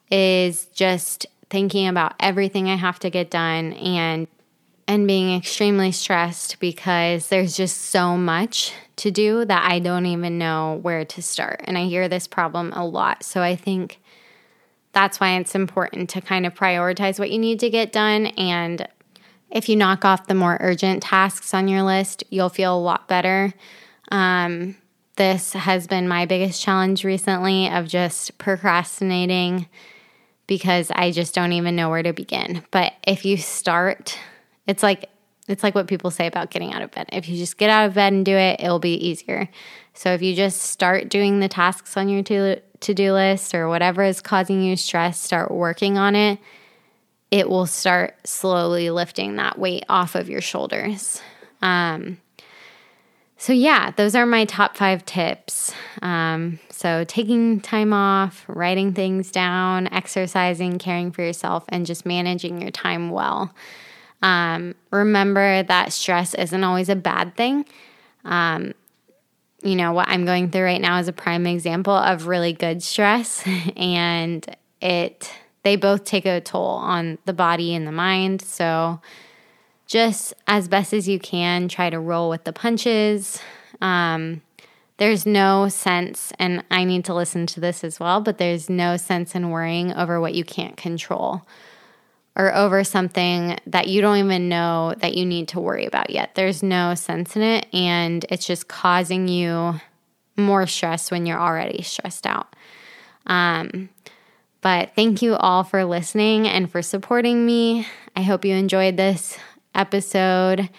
is 0.10 0.66
just 0.68 1.28
thinking 1.52 1.88
about 1.88 2.16
everything 2.20 2.70
I 2.70 2.76
have 2.76 2.98
to 3.00 3.12
get 3.12 3.30
done 3.30 3.74
and 3.74 4.28
and 4.88 5.08
being 5.08 5.38
extremely 5.38 5.92
stressed 5.92 6.60
because 6.60 7.28
there's 7.28 7.56
just 7.56 7.78
so 7.78 8.18
much 8.18 8.74
to 8.98 9.12
do 9.12 9.46
that 9.46 9.72
I 9.72 9.80
don't 9.80 10.06
even 10.06 10.38
know 10.38 10.80
where 10.82 11.06
to 11.06 11.22
start. 11.22 11.62
And 11.64 11.78
I 11.78 11.86
hear 11.86 12.10
this 12.10 12.28
problem 12.28 12.74
a 12.74 12.86
lot. 12.86 13.24
So 13.24 13.42
I 13.42 13.56
think 13.56 14.02
that's 14.92 15.20
why 15.20 15.38
it's 15.38 15.56
important 15.56 16.10
to 16.10 16.22
kind 16.22 16.46
of 16.46 16.54
prioritize 16.54 17.20
what 17.20 17.32
you 17.32 17.40
need 17.40 17.60
to 17.62 17.70
get 17.70 17.94
done. 17.94 18.28
And 18.28 18.86
if 19.50 19.70
you 19.70 19.76
knock 19.76 20.04
off 20.04 20.28
the 20.28 20.36
more 20.36 20.58
urgent 20.60 21.04
tasks 21.04 21.54
on 21.54 21.68
your 21.68 21.84
list, 21.84 22.24
you'll 22.30 22.50
feel 22.50 22.76
a 22.76 22.80
lot 22.80 23.08
better. 23.08 23.54
Um, 24.12 24.76
this 25.16 25.54
has 25.54 25.88
been 25.88 26.08
my 26.08 26.26
biggest 26.26 26.62
challenge 26.62 27.06
recently 27.06 27.70
of 27.70 27.88
just 27.88 28.38
procrastinating 28.38 29.68
because 30.52 30.92
I 30.92 31.12
just 31.12 31.34
don't 31.34 31.54
even 31.54 31.78
know 31.78 31.90
where 31.90 32.04
to 32.04 32.12
begin. 32.12 32.62
But 32.72 32.92
if 33.08 33.24
you 33.24 33.38
start, 33.38 34.20
it's 34.68 34.84
like 34.84 35.10
it's 35.48 35.64
like 35.64 35.76
what 35.76 35.88
people 35.88 36.12
say 36.12 36.28
about 36.28 36.52
getting 36.52 36.74
out 36.74 36.82
of 36.82 36.92
bed. 36.92 37.08
If 37.14 37.30
you 37.30 37.38
just 37.38 37.58
get 37.58 37.70
out 37.70 37.88
of 37.88 37.94
bed 37.94 38.12
and 38.12 38.26
do 38.26 38.36
it, 38.36 38.60
it'll 38.60 38.78
be 38.78 38.96
easier. 38.96 39.48
So 39.94 40.12
if 40.12 40.22
you 40.22 40.36
just 40.36 40.64
start 40.64 41.08
doing 41.08 41.40
the 41.40 41.48
tasks 41.48 41.96
on 41.96 42.10
your 42.10 42.22
to 42.24 42.94
do 42.94 43.14
list 43.14 43.56
or 43.56 43.70
whatever 43.70 44.04
is 44.04 44.20
causing 44.20 44.62
you 44.62 44.76
stress, 44.76 45.18
start 45.18 45.52
working 45.52 45.98
on 45.98 46.18
it, 46.18 46.38
it 47.32 47.50
will 47.50 47.66
start 47.66 48.18
slowly 48.28 48.90
lifting 48.90 49.38
that 49.38 49.58
weight 49.58 49.86
off 49.88 50.16
of 50.16 50.28
your 50.28 50.42
shoulders. 50.42 51.22
Um, 51.62 52.18
so, 53.42 53.54
yeah, 53.54 53.90
those 53.90 54.14
are 54.14 54.28
my 54.28 54.46
top 54.46 54.78
five 54.78 55.04
tips. 55.04 55.74
Um, 56.04 56.60
so, 56.70 57.04
taking 57.06 57.60
time 57.60 57.92
off, 57.92 58.46
writing 58.48 58.94
things 58.94 59.32
down, 59.32 59.92
exercising, 59.92 60.78
caring 60.78 61.12
for 61.12 61.24
yourself, 61.24 61.66
and 61.70 61.88
just 61.88 62.06
managing 62.06 62.62
your 62.62 62.70
time 62.70 63.10
well. 63.10 63.52
Um, 64.22 64.76
remember 64.92 65.64
that 65.64 65.92
stress 65.92 66.36
isn't 66.36 66.64
always 66.64 66.88
a 66.88 66.96
bad 66.96 67.36
thing. 67.36 67.66
Um, 68.26 68.76
you 69.64 69.76
know, 69.76 69.92
what 69.92 70.08
I'm 70.08 70.24
going 70.24 70.52
through 70.52 70.66
right 70.66 70.80
now 70.80 71.00
is 71.00 71.08
a 71.08 71.14
prime 71.14 71.48
example 71.48 71.96
of 71.96 72.28
really 72.28 72.54
good 72.54 72.84
stress, 72.84 73.44
and 73.76 74.46
it 74.84 75.34
they 75.64 75.78
both 75.78 76.04
take 76.04 76.28
a 76.28 76.42
toll 76.42 76.76
on 76.76 77.18
the 77.26 77.34
body 77.34 77.74
and 77.74 77.88
the 77.88 77.92
mind. 77.92 78.44
So, 78.44 79.02
just 79.92 80.34
as 80.48 80.70
best 80.70 80.94
as 80.94 81.06
you 81.06 81.20
can, 81.20 81.68
try 81.68 81.90
to 81.90 82.00
roll 82.00 82.30
with 82.30 82.46
the 82.46 82.54
punches. 82.54 83.42
Um, 83.82 84.42
there's 84.96 85.26
no 85.26 85.68
sense, 85.68 86.32
and 86.40 86.64
I 86.72 86.86
need 86.86 87.04
to 87.06 87.14
listen 87.14 87.46
to 87.48 87.60
this 87.60 87.84
as 87.84 88.00
well, 88.00 88.22
but 88.22 88.38
there's 88.38 88.70
no 88.70 88.96
sense 88.96 89.36
in 89.36 89.50
worrying 89.50 89.92
over 89.92 90.22
what 90.22 90.34
you 90.34 90.46
can't 90.46 90.78
control 90.78 91.42
or 92.38 92.56
over 92.56 92.86
something 92.86 93.58
that 93.68 93.90
you 93.90 94.00
don't 94.00 94.20
even 94.20 94.48
know 94.48 94.96
that 95.00 95.16
you 95.16 95.26
need 95.26 95.50
to 95.50 95.60
worry 95.60 95.86
about 95.86 96.10
yet. 96.10 96.36
There's 96.36 96.64
no 96.64 96.96
sense 96.96 97.36
in 97.36 97.42
it, 97.42 97.68
and 97.74 98.26
it's 98.30 98.48
just 98.48 98.70
causing 98.70 99.28
you 99.28 99.82
more 100.38 100.68
stress 100.68 101.12
when 101.12 101.26
you're 101.26 101.38
already 101.38 101.82
stressed 101.82 102.26
out. 102.26 102.56
Um, 103.26 103.90
but 104.62 104.96
thank 104.96 105.22
you 105.22 105.36
all 105.36 105.66
for 105.66 105.84
listening 105.84 106.48
and 106.48 106.72
for 106.72 106.82
supporting 106.82 107.46
me. 107.46 107.86
I 108.16 108.22
hope 108.22 108.46
you 108.46 108.56
enjoyed 108.56 108.96
this 108.96 109.38
episode. 109.76 110.70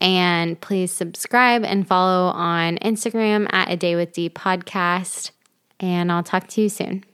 And 0.00 0.60
please 0.60 0.92
subscribe 0.92 1.64
and 1.64 1.86
follow 1.86 2.30
on 2.30 2.78
Instagram 2.78 3.48
at 3.52 3.70
A 3.70 3.76
Day 3.76 3.96
with 3.96 4.12
D 4.12 4.30
podcast. 4.30 5.32
And 5.80 6.12
I'll 6.12 6.22
talk 6.22 6.46
to 6.48 6.60
you 6.60 6.68
soon. 6.68 7.04